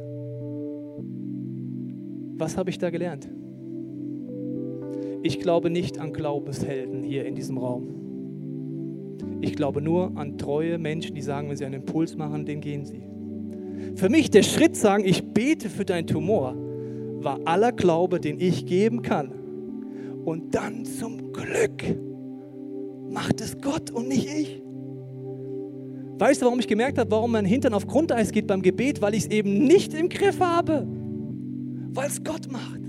Was 2.37 2.57
habe 2.57 2.69
ich 2.69 2.79
da 2.79 2.91
gelernt? 2.91 3.29
Ich 5.23 5.39
glaube 5.39 5.71
nicht 5.71 6.01
an 6.01 6.13
Glaubenshelden 6.13 7.05
hier 7.05 7.25
in 7.25 7.37
diesem 7.37 7.59
Raum. 7.59 9.39
Ich 9.41 9.55
glaube 9.55 9.81
nur 9.81 10.17
an 10.17 10.37
treue 10.37 10.79
Menschen, 10.79 11.15
die 11.15 11.23
sagen, 11.23 11.49
wenn 11.49 11.57
sie 11.57 11.65
einen 11.65 11.83
Impuls 11.83 12.17
machen, 12.17 12.45
den 12.45 12.61
gehen 12.61 12.85
sie. 12.85 13.03
Für 13.95 14.09
mich 14.09 14.33
der 14.33 14.43
Schritt 14.43 14.75
sagen, 14.75 15.05
ich 15.05 15.33
bete 15.33 15.69
für 15.69 15.85
deinen 15.85 16.09
Tumor, 16.09 16.57
war 17.23 17.39
aller 17.45 17.71
Glaube, 17.71 18.19
den 18.19 18.41
ich 18.41 18.67
geben 18.67 19.03
kann. 19.03 19.31
Und 20.25 20.57
dann 20.57 20.85
zum 20.85 21.33
Glück 21.33 21.85
macht 23.09 23.41
es 23.41 23.61
Gott 23.61 23.93
und 23.93 24.09
nicht 24.09 24.27
ich. 24.27 24.66
Weißt 26.19 26.41
du, 26.41 26.47
warum 26.47 26.59
ich 26.59 26.67
gemerkt 26.67 26.99
habe, 26.99 27.11
warum 27.11 27.33
mein 27.33 27.45
Hintern 27.45 27.75
auf 27.75 27.87
Grundeis 27.87 28.33
geht 28.33 28.47
beim 28.47 28.63
Gebet? 28.63 29.03
Weil 29.03 29.15
ich 29.15 29.25
es 29.25 29.31
eben 29.31 29.65
nicht 29.65 29.93
im 29.93 30.09
Griff 30.09 30.41
habe. 30.41 30.87
Weil 31.93 32.09
es 32.09 32.23
Gott 32.25 32.51
macht. 32.51 32.81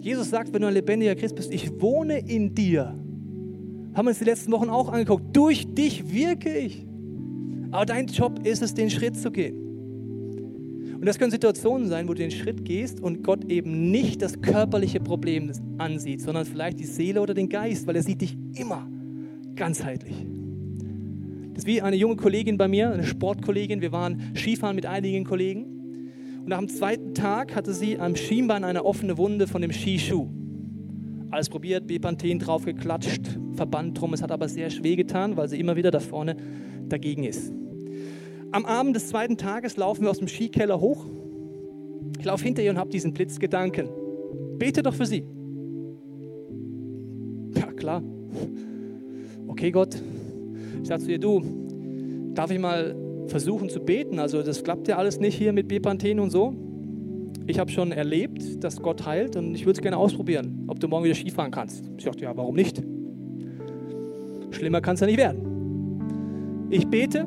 Jesus 0.00 0.30
sagt, 0.30 0.52
wenn 0.52 0.62
du 0.62 0.68
ein 0.68 0.74
lebendiger 0.74 1.14
Christ 1.14 1.36
bist, 1.36 1.52
ich 1.52 1.70
wohne 1.80 2.18
in 2.18 2.54
dir. 2.54 2.94
Haben 3.94 4.06
wir 4.06 4.10
uns 4.10 4.18
die 4.18 4.24
letzten 4.24 4.50
Wochen 4.52 4.68
auch 4.68 4.88
angeguckt. 4.88 5.36
Durch 5.36 5.66
dich 5.72 6.12
wirke 6.12 6.52
ich. 6.56 6.84
Aber 7.70 7.86
dein 7.86 8.06
Job 8.08 8.44
ist 8.44 8.62
es, 8.62 8.74
den 8.74 8.90
Schritt 8.90 9.16
zu 9.16 9.30
gehen. 9.30 9.64
Und 10.94 11.06
das 11.06 11.18
können 11.18 11.30
Situationen 11.30 11.88
sein, 11.88 12.08
wo 12.08 12.14
du 12.14 12.18
den 12.18 12.30
Schritt 12.30 12.64
gehst 12.64 13.00
und 13.00 13.22
Gott 13.22 13.44
eben 13.50 13.90
nicht 13.90 14.22
das 14.22 14.40
körperliche 14.40 15.00
Problem 15.00 15.52
ansieht, 15.78 16.22
sondern 16.22 16.44
vielleicht 16.44 16.80
die 16.80 16.86
Seele 16.86 17.20
oder 17.20 17.34
den 17.34 17.48
Geist, 17.48 17.86
weil 17.86 17.96
er 17.96 18.02
sieht 18.02 18.20
dich 18.20 18.36
immer 18.54 18.88
ganzheitlich. 19.54 20.26
Das 21.54 21.62
ist 21.62 21.66
wie 21.68 21.80
eine 21.80 21.94
junge 21.94 22.16
Kollegin 22.16 22.58
bei 22.58 22.66
mir, 22.66 22.90
eine 22.90 23.04
Sportkollegin. 23.04 23.80
Wir 23.80 23.92
waren 23.92 24.20
Skifahren 24.34 24.74
mit 24.74 24.86
einigen 24.86 25.24
Kollegen. 25.24 25.66
Und 26.40 26.48
nach 26.48 26.58
dem 26.58 26.68
zweiten 26.68 27.14
Tag 27.14 27.54
hatte 27.54 27.72
sie 27.72 27.96
am 27.96 28.16
Schienbein 28.16 28.64
eine 28.64 28.84
offene 28.84 29.16
Wunde 29.16 29.46
von 29.46 29.62
dem 29.62 29.70
Skischuh. 29.70 30.28
Alles 31.30 31.48
probiert, 31.48 31.86
Bepanthen 31.86 32.40
draufgeklatscht, 32.40 33.38
Verband 33.52 34.00
drum. 34.00 34.14
Es 34.14 34.22
hat 34.22 34.32
aber 34.32 34.48
sehr 34.48 34.68
schwer 34.68 34.96
getan, 34.96 35.36
weil 35.36 35.48
sie 35.48 35.60
immer 35.60 35.76
wieder 35.76 35.92
da 35.92 36.00
vorne 36.00 36.36
dagegen 36.88 37.22
ist. 37.22 37.52
Am 38.50 38.64
Abend 38.66 38.96
des 38.96 39.08
zweiten 39.08 39.36
Tages 39.36 39.76
laufen 39.76 40.02
wir 40.02 40.10
aus 40.10 40.18
dem 40.18 40.28
Skikeller 40.28 40.80
hoch. 40.80 41.06
Ich 42.18 42.24
laufe 42.24 42.42
hinter 42.42 42.62
ihr 42.62 42.70
und 42.70 42.78
habe 42.78 42.90
diesen 42.90 43.14
Blitzgedanken. 43.14 43.88
Bete 44.58 44.82
doch 44.82 44.94
für 44.94 45.06
sie. 45.06 45.24
Ja, 47.54 47.72
klar. 47.72 48.02
Okay, 49.46 49.70
Gott, 49.70 50.00
ich 50.84 50.88
sage 50.88 51.02
zu 51.02 51.12
ihr, 51.12 51.18
du, 51.18 51.42
darf 52.34 52.50
ich 52.50 52.58
mal 52.58 52.94
versuchen 53.28 53.70
zu 53.70 53.80
beten? 53.80 54.18
Also 54.18 54.42
das 54.42 54.62
klappt 54.62 54.86
ja 54.86 54.98
alles 54.98 55.18
nicht 55.18 55.34
hier 55.34 55.54
mit 55.54 55.66
Bepanthen 55.66 56.20
und 56.20 56.28
so. 56.28 56.54
Ich 57.46 57.58
habe 57.58 57.70
schon 57.70 57.90
erlebt, 57.90 58.62
dass 58.62 58.82
Gott 58.82 59.06
heilt 59.06 59.34
und 59.36 59.54
ich 59.54 59.64
würde 59.64 59.78
es 59.78 59.82
gerne 59.82 59.96
ausprobieren, 59.96 60.64
ob 60.66 60.78
du 60.80 60.86
morgen 60.86 61.04
wieder 61.06 61.14
Skifahren 61.14 61.50
kannst. 61.50 61.90
Ich 61.96 62.04
dachte, 62.04 62.24
ja, 62.24 62.36
warum 62.36 62.54
nicht? 62.54 62.82
Schlimmer 64.50 64.82
kann 64.82 64.96
es 64.96 65.00
ja 65.00 65.06
nicht 65.06 65.16
werden. 65.16 66.66
Ich 66.68 66.86
bete, 66.86 67.26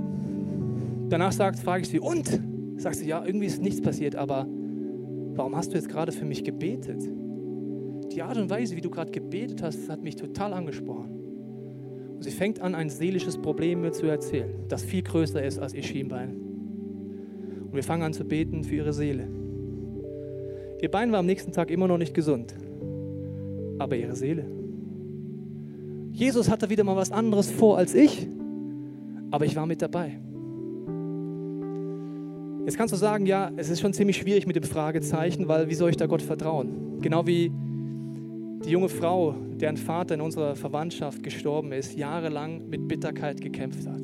danach 1.09 1.31
sagt, 1.31 1.57
frage 1.57 1.81
ich 1.81 1.89
sie, 1.89 1.99
und? 1.99 2.39
Sagt 2.77 2.97
sie, 2.97 3.07
ja, 3.07 3.25
irgendwie 3.25 3.47
ist 3.47 3.59
nichts 3.59 3.81
passiert, 3.81 4.15
aber 4.15 4.45
warum 5.33 5.55
hast 5.55 5.71
du 5.71 5.77
jetzt 5.77 5.89
gerade 5.89 6.11
für 6.11 6.25
mich 6.25 6.43
gebetet? 6.43 7.01
Die 8.11 8.21
Art 8.21 8.37
und 8.37 8.51
Weise, 8.51 8.75
wie 8.75 8.81
du 8.81 8.91
gerade 8.91 9.09
gebetet 9.09 9.63
hast, 9.63 9.89
hat 9.89 10.03
mich 10.03 10.15
total 10.15 10.53
angesprochen. 10.53 11.16
Und 12.17 12.23
sie 12.23 12.32
fängt 12.32 12.60
an, 12.62 12.73
ein 12.73 12.89
seelisches 12.89 13.38
Problem 13.38 13.82
mir 13.82 13.91
zu 13.91 14.08
erzählen, 14.08 14.49
das 14.69 14.84
viel 14.84 15.03
größer 15.03 15.43
ist 15.43 15.60
als 15.60 15.75
ihr 15.75 15.84
Schienbein. 15.84 16.30
Und 17.65 17.75
wir 17.75 17.84
fangen 17.84 18.01
an 18.01 18.13
zu 18.13 18.25
beten 18.25 18.63
für 18.63 18.73
ihre 18.73 18.91
Seele. 18.91 19.27
Ihr 20.82 20.89
Bein 20.89 21.12
war 21.12 21.19
am 21.19 21.27
nächsten 21.27 21.51
Tag 21.51 21.69
immer 21.69 21.88
noch 21.88 21.99
nicht 21.99 22.15
gesund, 22.15 22.56
aber 23.77 23.95
ihre 23.95 24.15
Seele. 24.15 24.45
Jesus 26.12 26.49
hatte 26.49 26.71
wieder 26.71 26.84
mal 26.84 26.95
was 26.95 27.12
anderes 27.12 27.51
vor 27.51 27.77
als 27.77 27.93
ich, 27.93 28.27
aber 29.30 29.45
ich 29.45 29.56
war 29.56 29.67
mit 29.67 29.84
dabei. 29.84 30.19
Jetzt 32.65 32.77
kannst 32.77 32.95
du 32.95 32.97
sagen, 32.97 33.27
ja, 33.27 33.51
es 33.58 33.69
ist 33.69 33.80
schon 33.80 33.93
ziemlich 33.93 34.17
schwierig 34.17 34.47
mit 34.47 34.56
dem 34.56 34.63
Fragezeichen, 34.63 35.47
weil 35.47 35.69
wie 35.69 35.75
soll 35.75 35.91
ich 35.91 35.97
da 35.97 36.08
Gott 36.08 36.23
vertrauen? 36.23 36.99
Genau 36.99 37.27
wie 37.27 37.51
die 38.67 38.73
junge 38.73 38.89
Frau, 38.89 39.34
deren 39.56 39.77
Vater 39.77 40.15
in 40.15 40.21
unserer 40.21 40.58
Verwandtschaft 40.58 41.23
gestorben 41.23 41.71
ist, 41.71 41.95
jahrelang 41.95 42.67
mit 42.67 42.86
Bitterkeit 42.86 43.39
gekämpft 43.39 43.88
hat. 43.88 44.01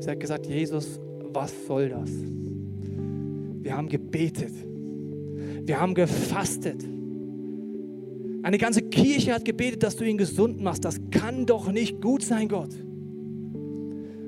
Sie 0.00 0.10
hat 0.10 0.20
gesagt, 0.20 0.46
Jesus, 0.46 1.00
was 1.32 1.66
soll 1.66 1.88
das? 1.88 2.10
Wir 3.62 3.74
haben 3.74 3.88
gebetet. 3.88 4.52
Wir 5.64 5.80
haben 5.80 5.94
gefastet. 5.94 6.84
Eine 8.42 8.58
ganze 8.58 8.82
Kirche 8.82 9.32
hat 9.32 9.46
gebetet, 9.46 9.82
dass 9.82 9.96
du 9.96 10.04
ihn 10.04 10.18
gesund 10.18 10.60
machst. 10.60 10.84
Das 10.84 11.00
kann 11.10 11.46
doch 11.46 11.72
nicht 11.72 12.02
gut 12.02 12.22
sein, 12.22 12.48
Gott. 12.48 12.74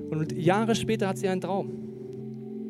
Und 0.08 0.32
Jahre 0.32 0.74
später 0.74 1.08
hat 1.08 1.18
sie 1.18 1.28
einen 1.28 1.42
Traum. 1.42 1.68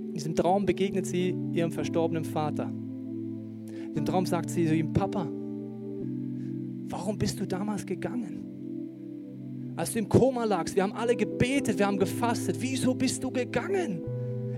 In 0.09 0.15
diesem 0.15 0.35
Traum 0.35 0.67
begegnet 0.67 1.07
sie 1.07 1.33
ihrem 1.53 1.71
verstorbenen 1.71 2.25
Vater. 2.25 2.73
In 3.87 3.95
dem 3.95 4.05
Traum 4.05 4.27
sagt 4.27 4.51
sie 4.51 4.67
zu 4.67 4.75
ihm, 4.75 4.93
Papa, 4.93 5.29
warum 7.07 7.19
bist 7.19 7.39
du 7.39 7.47
damals 7.47 7.87
gegangen? 7.87 9.75
Als 9.77 9.93
du 9.93 10.01
im 10.01 10.09
Koma 10.09 10.43
lagst, 10.43 10.75
wir 10.75 10.83
haben 10.83 10.93
alle 10.93 11.15
gebetet, 11.15 11.79
wir 11.79 11.87
haben 11.87 11.99
gefastet. 11.99 12.57
Wieso 12.59 12.97
bist 12.97 13.23
du 13.23 13.31
gegangen? 13.31 14.03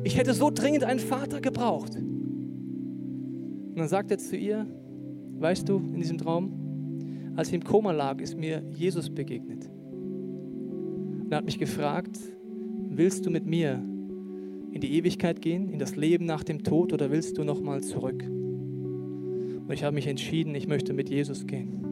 Ich 0.03 0.17
hätte 0.17 0.33
so 0.33 0.51
dringend 0.51 0.85
einen 0.85 0.99
Vater 0.99 1.43
gebraucht. 1.43 1.95
Und 1.97 3.77
dann 3.77 3.89
sagt 3.89 4.11
er 4.11 4.17
zu 4.17 4.35
ihr, 4.35 4.67
weißt 5.39 5.69
du, 5.69 5.77
in 5.77 6.01
diesem 6.01 6.17
Traum, 6.17 7.35
als 7.37 7.49
ich 7.49 7.55
im 7.55 7.65
Koma 7.65 7.93
lag, 7.93 8.19
ist 8.19 8.39
mir 8.39 8.63
Jesus 8.71 9.11
begegnet. 9.11 9.69
Und 9.69 11.31
er 11.31 11.37
hat 11.37 11.45
mich 11.45 11.59
gefragt, 11.59 12.19
willst 12.89 13.27
du 13.27 13.31
mit 13.31 13.45
mir 13.45 13.75
in 14.73 14.81
die 14.81 14.95
Ewigkeit 14.97 15.43
gehen, 15.43 15.69
in 15.69 15.79
das 15.79 15.97
Leben 15.97 16.25
nach 16.25 16.45
dem 16.45 16.63
Tod 16.63 16.95
oder 16.95 17.11
willst 17.11 17.37
du 17.37 17.45
nochmal 17.45 17.83
zurück? 17.83 18.25
Und 18.25 19.71
ich 19.71 19.85
habe 19.85 19.95
mich 19.95 20.07
entschieden, 20.07 20.55
ich 20.55 20.67
möchte 20.67 20.95
mit 20.95 21.11
Jesus 21.11 21.47
gehen. 21.47 21.88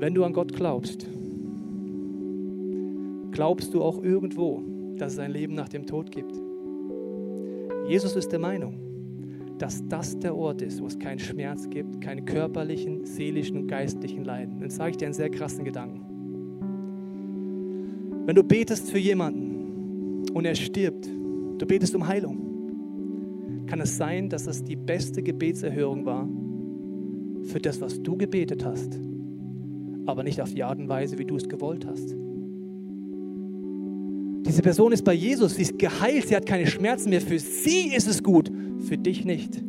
Wenn 0.00 0.14
du 0.14 0.24
an 0.24 0.32
Gott 0.32 0.54
glaubst, 0.54 1.06
glaubst 3.32 3.74
du 3.74 3.82
auch 3.82 4.02
irgendwo, 4.02 4.62
dass 4.96 5.12
es 5.12 5.18
ein 5.18 5.30
Leben 5.30 5.52
nach 5.52 5.68
dem 5.68 5.84
Tod 5.84 6.10
gibt. 6.10 6.32
Jesus 7.86 8.16
ist 8.16 8.32
der 8.32 8.38
Meinung, 8.38 8.78
dass 9.58 9.86
das 9.88 10.18
der 10.18 10.34
Ort 10.34 10.62
ist, 10.62 10.80
wo 10.80 10.86
es 10.86 10.98
keinen 10.98 11.18
Schmerz 11.18 11.68
gibt, 11.68 12.00
keine 12.00 12.22
körperlichen, 12.22 13.04
seelischen 13.04 13.58
und 13.58 13.66
geistlichen 13.66 14.24
Leiden. 14.24 14.60
Dann 14.60 14.70
sage 14.70 14.92
ich 14.92 14.96
dir 14.96 15.04
einen 15.04 15.12
sehr 15.12 15.28
krassen 15.28 15.66
Gedanken. 15.66 16.00
Wenn 18.24 18.36
du 18.36 18.42
betest 18.42 18.90
für 18.90 18.98
jemanden 18.98 20.30
und 20.32 20.46
er 20.46 20.54
stirbt, 20.54 21.06
du 21.58 21.66
betest 21.66 21.94
um 21.94 22.08
Heilung, 22.08 23.66
kann 23.66 23.82
es 23.82 23.98
sein, 23.98 24.30
dass 24.30 24.46
es 24.46 24.64
die 24.64 24.76
beste 24.76 25.22
Gebetserhörung 25.22 26.06
war 26.06 26.26
für 27.44 27.60
das, 27.60 27.82
was 27.82 28.02
du 28.02 28.16
gebetet 28.16 28.64
hast, 28.64 28.98
aber 30.10 30.22
nicht 30.22 30.40
auf 30.40 30.52
die 30.52 30.62
Art 30.62 30.78
und 30.78 30.88
Weise, 30.88 31.18
wie 31.18 31.24
du 31.24 31.36
es 31.36 31.48
gewollt 31.48 31.86
hast. 31.86 32.14
Diese 34.46 34.62
Person 34.62 34.92
ist 34.92 35.04
bei 35.04 35.12
Jesus, 35.12 35.54
sie 35.54 35.62
ist 35.62 35.78
geheilt, 35.78 36.28
sie 36.28 36.36
hat 36.36 36.46
keine 36.46 36.66
Schmerzen 36.66 37.10
mehr. 37.10 37.20
Für 37.20 37.38
sie 37.38 37.94
ist 37.94 38.08
es 38.08 38.22
gut, 38.22 38.50
für 38.80 38.98
dich 38.98 39.24
nicht. 39.24 39.62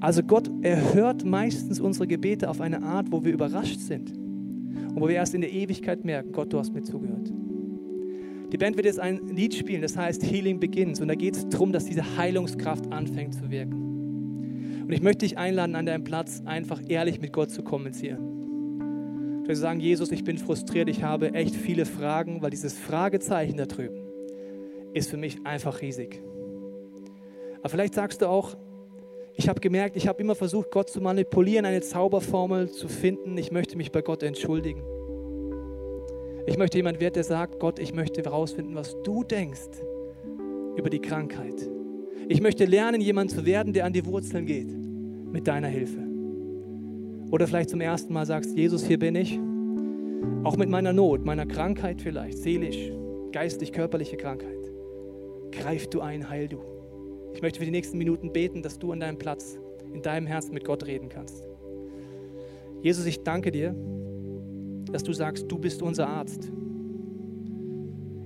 Also 0.00 0.22
Gott 0.22 0.50
erhört 0.62 1.24
meistens 1.24 1.80
unsere 1.80 2.06
Gebete 2.06 2.48
auf 2.48 2.60
eine 2.60 2.82
Art, 2.82 3.10
wo 3.10 3.24
wir 3.24 3.32
überrascht 3.32 3.80
sind 3.80 4.12
und 4.12 5.00
wo 5.00 5.08
wir 5.08 5.16
erst 5.16 5.34
in 5.34 5.40
der 5.40 5.52
Ewigkeit 5.52 6.04
merken, 6.04 6.30
Gott, 6.32 6.52
du 6.52 6.58
hast 6.58 6.72
mir 6.72 6.82
zugehört. 6.82 7.32
Die 8.52 8.56
Band 8.56 8.76
wird 8.76 8.86
jetzt 8.86 9.00
ein 9.00 9.28
Lied 9.28 9.54
spielen, 9.54 9.82
das 9.82 9.96
heißt 9.96 10.22
Healing 10.24 10.60
Begins. 10.60 11.00
Und 11.00 11.08
da 11.08 11.14
geht 11.14 11.36
es 11.36 11.48
darum, 11.48 11.72
dass 11.72 11.84
diese 11.84 12.16
Heilungskraft 12.16 12.90
anfängt 12.92 13.34
zu 13.34 13.50
wirken. 13.50 13.87
Und 14.88 14.94
ich 14.94 15.02
möchte 15.02 15.26
dich 15.26 15.36
einladen, 15.36 15.74
an 15.74 15.84
deinem 15.84 16.02
Platz 16.02 16.40
einfach 16.46 16.80
ehrlich 16.88 17.20
mit 17.20 17.30
Gott 17.30 17.50
zu 17.50 17.62
kommunizieren. 17.62 19.44
Du 19.46 19.54
sagen, 19.54 19.80
Jesus, 19.80 20.10
ich 20.10 20.24
bin 20.24 20.38
frustriert, 20.38 20.88
ich 20.88 21.02
habe 21.02 21.34
echt 21.34 21.54
viele 21.54 21.84
Fragen, 21.84 22.40
weil 22.40 22.48
dieses 22.48 22.72
Fragezeichen 22.72 23.58
da 23.58 23.66
drüben 23.66 23.98
ist 24.94 25.10
für 25.10 25.18
mich 25.18 25.44
einfach 25.44 25.82
riesig. 25.82 26.22
Aber 27.58 27.68
vielleicht 27.68 27.92
sagst 27.92 28.22
du 28.22 28.30
auch, 28.30 28.56
ich 29.34 29.50
habe 29.50 29.60
gemerkt, 29.60 29.94
ich 29.94 30.08
habe 30.08 30.22
immer 30.22 30.34
versucht, 30.34 30.70
Gott 30.70 30.88
zu 30.88 31.02
manipulieren, 31.02 31.66
eine 31.66 31.82
Zauberformel 31.82 32.70
zu 32.70 32.88
finden. 32.88 33.36
Ich 33.36 33.52
möchte 33.52 33.76
mich 33.76 33.92
bei 33.92 34.00
Gott 34.00 34.22
entschuldigen. 34.22 34.82
Ich 36.46 36.56
möchte 36.56 36.78
jemand 36.78 36.98
werden, 36.98 37.12
der 37.12 37.24
sagt, 37.24 37.60
Gott, 37.60 37.78
ich 37.78 37.92
möchte 37.92 38.22
herausfinden, 38.22 38.74
was 38.74 38.96
du 39.02 39.22
denkst 39.22 39.82
über 40.76 40.88
die 40.88 41.00
Krankheit. 41.00 41.77
Ich 42.30 42.42
möchte 42.42 42.66
lernen, 42.66 43.00
jemand 43.00 43.30
zu 43.30 43.46
werden, 43.46 43.72
der 43.72 43.86
an 43.86 43.94
die 43.94 44.04
Wurzeln 44.04 44.44
geht, 44.44 44.68
mit 44.68 45.46
deiner 45.46 45.68
Hilfe. 45.68 45.98
Oder 47.30 47.46
vielleicht 47.46 47.70
zum 47.70 47.80
ersten 47.80 48.12
Mal 48.12 48.26
sagst, 48.26 48.54
Jesus, 48.54 48.84
hier 48.84 48.98
bin 48.98 49.14
ich, 49.14 49.40
auch 50.44 50.58
mit 50.58 50.68
meiner 50.68 50.92
Not, 50.92 51.24
meiner 51.24 51.46
Krankheit 51.46 52.02
vielleicht, 52.02 52.36
seelisch, 52.36 52.92
geistig, 53.32 53.72
körperliche 53.72 54.18
Krankheit. 54.18 54.58
Greif 55.52 55.88
du 55.88 56.02
ein, 56.02 56.28
heil 56.28 56.48
du. 56.48 56.58
Ich 57.32 57.40
möchte 57.40 57.60
für 57.60 57.64
die 57.64 57.70
nächsten 57.70 57.96
Minuten 57.96 58.30
beten, 58.30 58.62
dass 58.62 58.78
du 58.78 58.92
an 58.92 59.00
deinem 59.00 59.18
Platz, 59.18 59.58
in 59.94 60.02
deinem 60.02 60.26
Herzen 60.26 60.52
mit 60.52 60.66
Gott 60.66 60.86
reden 60.86 61.08
kannst. 61.08 61.42
Jesus, 62.82 63.06
ich 63.06 63.22
danke 63.22 63.50
dir, 63.50 63.74
dass 64.92 65.02
du 65.02 65.14
sagst, 65.14 65.50
du 65.50 65.58
bist 65.58 65.80
unser 65.80 66.08
Arzt. 66.08 66.52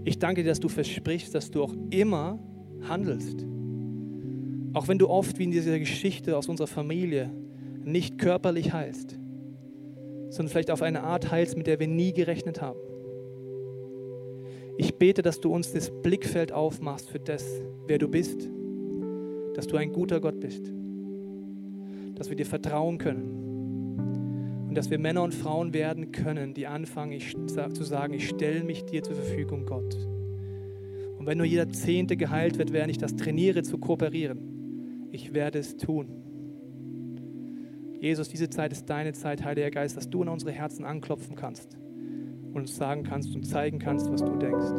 Ich 0.04 0.18
danke 0.18 0.42
dir, 0.42 0.48
dass 0.48 0.60
du 0.60 0.68
versprichst, 0.68 1.32
dass 1.32 1.52
du 1.52 1.62
auch 1.62 1.74
immer 1.90 2.40
handelst. 2.88 3.46
Auch 4.74 4.88
wenn 4.88 4.98
du 4.98 5.08
oft 5.08 5.38
wie 5.38 5.44
in 5.44 5.50
dieser 5.50 5.78
Geschichte 5.78 6.36
aus 6.36 6.48
unserer 6.48 6.66
Familie 6.66 7.30
nicht 7.84 8.18
körperlich 8.18 8.72
heilst, 8.72 9.18
sondern 10.30 10.50
vielleicht 10.50 10.70
auf 10.70 10.82
eine 10.82 11.02
Art 11.02 11.30
heilst, 11.30 11.56
mit 11.56 11.66
der 11.66 11.78
wir 11.78 11.88
nie 11.88 12.12
gerechnet 12.12 12.62
haben. 12.62 12.78
Ich 14.78 14.94
bete, 14.94 15.20
dass 15.20 15.40
du 15.40 15.52
uns 15.52 15.72
das 15.72 15.90
Blickfeld 16.02 16.52
aufmachst 16.52 17.10
für 17.10 17.18
das, 17.18 17.44
wer 17.86 17.98
du 17.98 18.08
bist, 18.08 18.48
dass 19.54 19.66
du 19.66 19.76
ein 19.76 19.92
guter 19.92 20.20
Gott 20.20 20.40
bist, 20.40 20.72
dass 22.14 22.30
wir 22.30 22.36
dir 22.36 22.46
vertrauen 22.46 22.96
können 22.96 24.66
und 24.68 24.74
dass 24.74 24.90
wir 24.90 24.98
Männer 24.98 25.22
und 25.22 25.34
Frauen 25.34 25.74
werden 25.74 26.12
können, 26.12 26.54
die 26.54 26.66
anfangen 26.66 27.12
ich, 27.12 27.36
zu 27.46 27.84
sagen, 27.84 28.14
ich 28.14 28.28
stelle 28.28 28.64
mich 28.64 28.86
dir 28.86 29.02
zur 29.02 29.14
Verfügung, 29.14 29.66
Gott. 29.66 29.94
Und 31.18 31.26
wenn 31.26 31.36
nur 31.36 31.46
jeder 31.46 31.68
Zehnte 31.68 32.16
geheilt 32.16 32.56
wird, 32.56 32.72
während 32.72 32.90
ich 32.90 32.98
das 32.98 33.14
trainiere 33.14 33.62
zu 33.62 33.76
kooperieren, 33.76 34.51
ich 35.12 35.34
werde 35.34 35.58
es 35.58 35.76
tun. 35.76 36.08
Jesus, 38.00 38.30
diese 38.30 38.50
Zeit 38.50 38.72
ist 38.72 38.86
deine 38.86 39.12
Zeit, 39.12 39.44
Heiliger 39.44 39.70
Geist, 39.70 39.96
dass 39.96 40.10
du 40.10 40.22
in 40.22 40.28
unsere 40.28 40.50
Herzen 40.50 40.84
anklopfen 40.84 41.36
kannst 41.36 41.76
und 42.52 42.62
uns 42.62 42.74
sagen 42.74 43.04
kannst 43.04 43.34
und 43.34 43.44
zeigen 43.44 43.78
kannst, 43.78 44.10
was 44.10 44.24
du 44.24 44.34
denkst. 44.36 44.72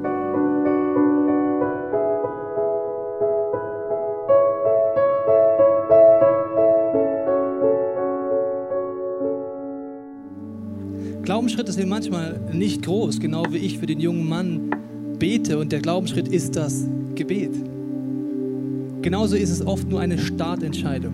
Glaubensschritte 11.22 11.72
sind 11.72 11.88
manchmal 11.88 12.42
nicht 12.52 12.84
groß, 12.84 13.22
genau 13.22 13.46
wie 13.52 13.58
ich 13.58 13.80
für 13.80 13.86
den 13.86 14.02
jungen 14.02 14.28
Mann 14.28 14.72
bete 15.20 15.58
und 15.58 15.72
der 15.72 15.80
Glaubensschritt 15.80 16.28
ist 16.28 16.58
das 16.58 16.86
Gebet. 17.16 17.73
Genauso 19.04 19.36
ist 19.36 19.50
es 19.50 19.62
oft 19.62 19.90
nur 19.90 20.00
eine 20.00 20.18
Startentscheidung. 20.18 21.14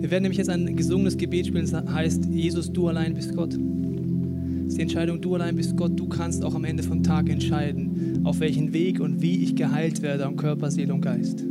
Wir 0.00 0.10
werden 0.10 0.22
nämlich 0.22 0.38
jetzt 0.38 0.48
ein 0.48 0.74
gesungenes 0.76 1.18
Gebet 1.18 1.46
spielen, 1.46 1.70
das 1.70 1.84
heißt, 1.92 2.24
Jesus, 2.24 2.72
du 2.72 2.88
allein 2.88 3.12
bist 3.12 3.36
Gott. 3.36 3.52
Das 3.52 4.68
ist 4.68 4.78
die 4.78 4.82
Entscheidung, 4.82 5.20
du 5.20 5.34
allein 5.34 5.56
bist 5.56 5.76
Gott. 5.76 5.92
Du 5.94 6.08
kannst 6.08 6.42
auch 6.42 6.54
am 6.54 6.64
Ende 6.64 6.82
vom 6.82 7.02
Tag 7.02 7.28
entscheiden, 7.28 8.22
auf 8.24 8.40
welchen 8.40 8.72
Weg 8.72 9.00
und 9.00 9.20
wie 9.20 9.42
ich 9.42 9.54
geheilt 9.56 10.00
werde 10.00 10.26
an 10.26 10.36
Körper, 10.36 10.70
Seele 10.70 10.94
und 10.94 11.02
Geist. 11.02 11.44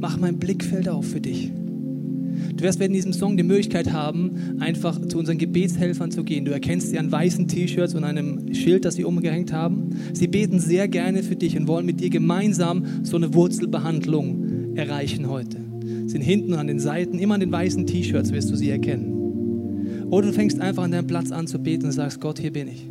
Mach 0.00 0.18
mein 0.18 0.38
Blickfeld 0.38 0.88
auf 0.88 1.06
für 1.06 1.20
dich. 1.20 1.52
Du 2.54 2.64
wirst 2.64 2.80
in 2.80 2.92
diesem 2.92 3.12
Song 3.12 3.36
die 3.36 3.42
Möglichkeit 3.42 3.92
haben, 3.92 4.58
einfach 4.60 5.00
zu 5.06 5.18
unseren 5.18 5.38
Gebetshelfern 5.38 6.10
zu 6.10 6.24
gehen. 6.24 6.44
Du 6.44 6.52
erkennst 6.52 6.90
sie 6.90 6.98
an 6.98 7.10
weißen 7.10 7.48
T-Shirts 7.48 7.94
und 7.94 8.04
einem 8.04 8.52
Schild, 8.54 8.84
das 8.84 8.94
sie 8.96 9.04
umgehängt 9.04 9.52
haben. 9.52 9.90
Sie 10.12 10.26
beten 10.26 10.58
sehr 10.58 10.88
gerne 10.88 11.22
für 11.22 11.36
dich 11.36 11.56
und 11.56 11.68
wollen 11.68 11.86
mit 11.86 12.00
dir 12.00 12.10
gemeinsam 12.10 12.84
so 13.02 13.16
eine 13.16 13.32
Wurzelbehandlung 13.34 14.76
erreichen 14.76 15.28
heute. 15.28 15.58
Sind 16.06 16.22
hinten 16.22 16.54
an 16.54 16.66
den 16.66 16.80
Seiten, 16.80 17.18
immer 17.18 17.34
an 17.34 17.40
den 17.40 17.52
weißen 17.52 17.86
T-Shirts 17.86 18.32
wirst 18.32 18.50
du 18.50 18.56
sie 18.56 18.70
erkennen. 18.70 20.08
Oder 20.10 20.28
du 20.28 20.32
fängst 20.32 20.60
einfach 20.60 20.82
an 20.82 20.90
deinem 20.90 21.06
Platz 21.06 21.30
an 21.30 21.46
zu 21.46 21.60
beten 21.60 21.86
und 21.86 21.92
sagst, 21.92 22.20
Gott, 22.20 22.38
hier 22.38 22.52
bin 22.52 22.68
ich. 22.68 22.88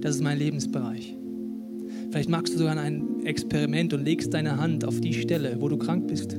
Das 0.00 0.14
ist 0.14 0.22
mein 0.22 0.38
Lebensbereich. 0.38 1.16
Vielleicht 2.10 2.30
machst 2.30 2.54
du 2.54 2.58
sogar 2.58 2.78
ein 2.78 3.24
Experiment 3.24 3.92
und 3.92 4.04
legst 4.04 4.32
deine 4.32 4.58
Hand 4.58 4.84
auf 4.84 5.00
die 5.00 5.12
Stelle, 5.12 5.56
wo 5.60 5.68
du 5.68 5.76
krank 5.76 6.06
bist. 6.06 6.38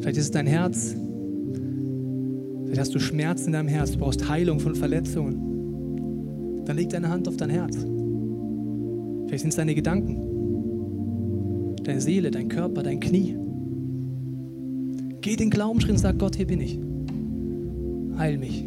Vielleicht 0.00 0.16
ist 0.16 0.24
es 0.24 0.30
dein 0.32 0.46
Herz. 0.46 0.96
Vielleicht 2.70 2.82
hast 2.82 2.94
du 2.94 3.00
Schmerzen 3.00 3.46
in 3.46 3.54
deinem 3.54 3.66
Herz, 3.66 3.90
du 3.90 3.98
brauchst 3.98 4.28
Heilung 4.28 4.60
von 4.60 4.76
Verletzungen. 4.76 6.62
Dann 6.66 6.76
leg 6.76 6.88
deine 6.88 7.08
Hand 7.08 7.26
auf 7.26 7.36
dein 7.36 7.50
Herz. 7.50 7.78
Vielleicht 9.26 9.40
sind 9.40 9.48
es 9.48 9.56
deine 9.56 9.74
Gedanken, 9.74 11.74
deine 11.82 12.00
Seele, 12.00 12.30
dein 12.30 12.48
Körper, 12.48 12.84
dein 12.84 13.00
Knie. 13.00 13.36
Geh 15.20 15.34
den 15.34 15.50
Glaubensschritt 15.50 15.94
und 15.94 15.98
sag, 15.98 16.20
Gott, 16.20 16.36
hier 16.36 16.46
bin 16.46 16.60
ich. 16.60 16.78
Heil 18.16 18.38
mich. 18.38 18.66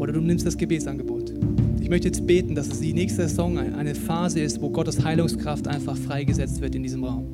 Oder 0.00 0.12
du 0.12 0.20
nimmst 0.20 0.44
das 0.44 0.58
Gebetsangebot. 0.58 1.32
Ich 1.80 1.88
möchte 1.88 2.08
jetzt 2.08 2.26
beten, 2.26 2.56
dass 2.56 2.66
es 2.66 2.80
die 2.80 2.94
nächste 2.94 3.28
Saison 3.28 3.58
eine 3.58 3.94
Phase 3.94 4.40
ist, 4.40 4.60
wo 4.60 4.70
Gottes 4.70 5.04
Heilungskraft 5.04 5.68
einfach 5.68 5.96
freigesetzt 5.96 6.60
wird 6.60 6.74
in 6.74 6.82
diesem 6.82 7.04
Raum. 7.04 7.26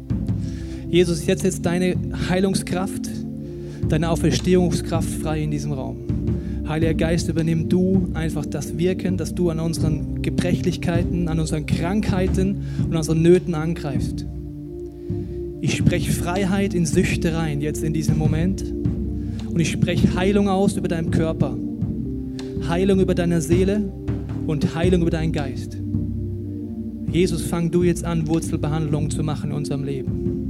Jesus, 0.90 1.24
jetzt 1.24 1.64
deine 1.64 1.96
Heilungskraft, 2.28 3.08
deine 3.92 4.10
Auferstehungskraft 4.10 5.08
frei 5.08 5.42
in 5.42 5.50
diesem 5.50 5.72
Raum. 5.72 5.96
Heiliger 6.68 6.94
Geist, 6.94 7.28
übernimm 7.28 7.68
du 7.68 8.08
einfach 8.14 8.46
das 8.46 8.78
Wirken, 8.78 9.16
dass 9.16 9.34
du 9.34 9.50
an 9.50 9.58
unseren 9.58 10.22
Gebrechlichkeiten, 10.22 11.26
an 11.26 11.40
unseren 11.40 11.66
Krankheiten 11.66 12.62
und 12.88 12.96
unseren 12.96 13.22
Nöten 13.22 13.54
angreifst. 13.54 14.24
Ich 15.60 15.76
spreche 15.76 16.12
Freiheit 16.12 16.72
in 16.74 16.86
Süchte 16.86 17.34
rein, 17.34 17.60
jetzt 17.60 17.82
in 17.82 17.92
diesem 17.92 18.16
Moment. 18.16 18.64
Und 19.52 19.58
ich 19.58 19.72
spreche 19.72 20.14
Heilung 20.14 20.48
aus 20.48 20.76
über 20.76 20.86
deinen 20.86 21.10
Körper, 21.10 21.56
Heilung 22.68 23.00
über 23.00 23.16
deine 23.16 23.40
Seele 23.40 23.92
und 24.46 24.76
Heilung 24.76 25.02
über 25.02 25.10
deinen 25.10 25.32
Geist. 25.32 25.76
Jesus, 27.10 27.42
fang 27.42 27.72
du 27.72 27.82
jetzt 27.82 28.04
an, 28.04 28.28
Wurzelbehandlung 28.28 29.10
zu 29.10 29.24
machen 29.24 29.50
in 29.50 29.56
unserem 29.56 29.82
Leben. 29.82 30.49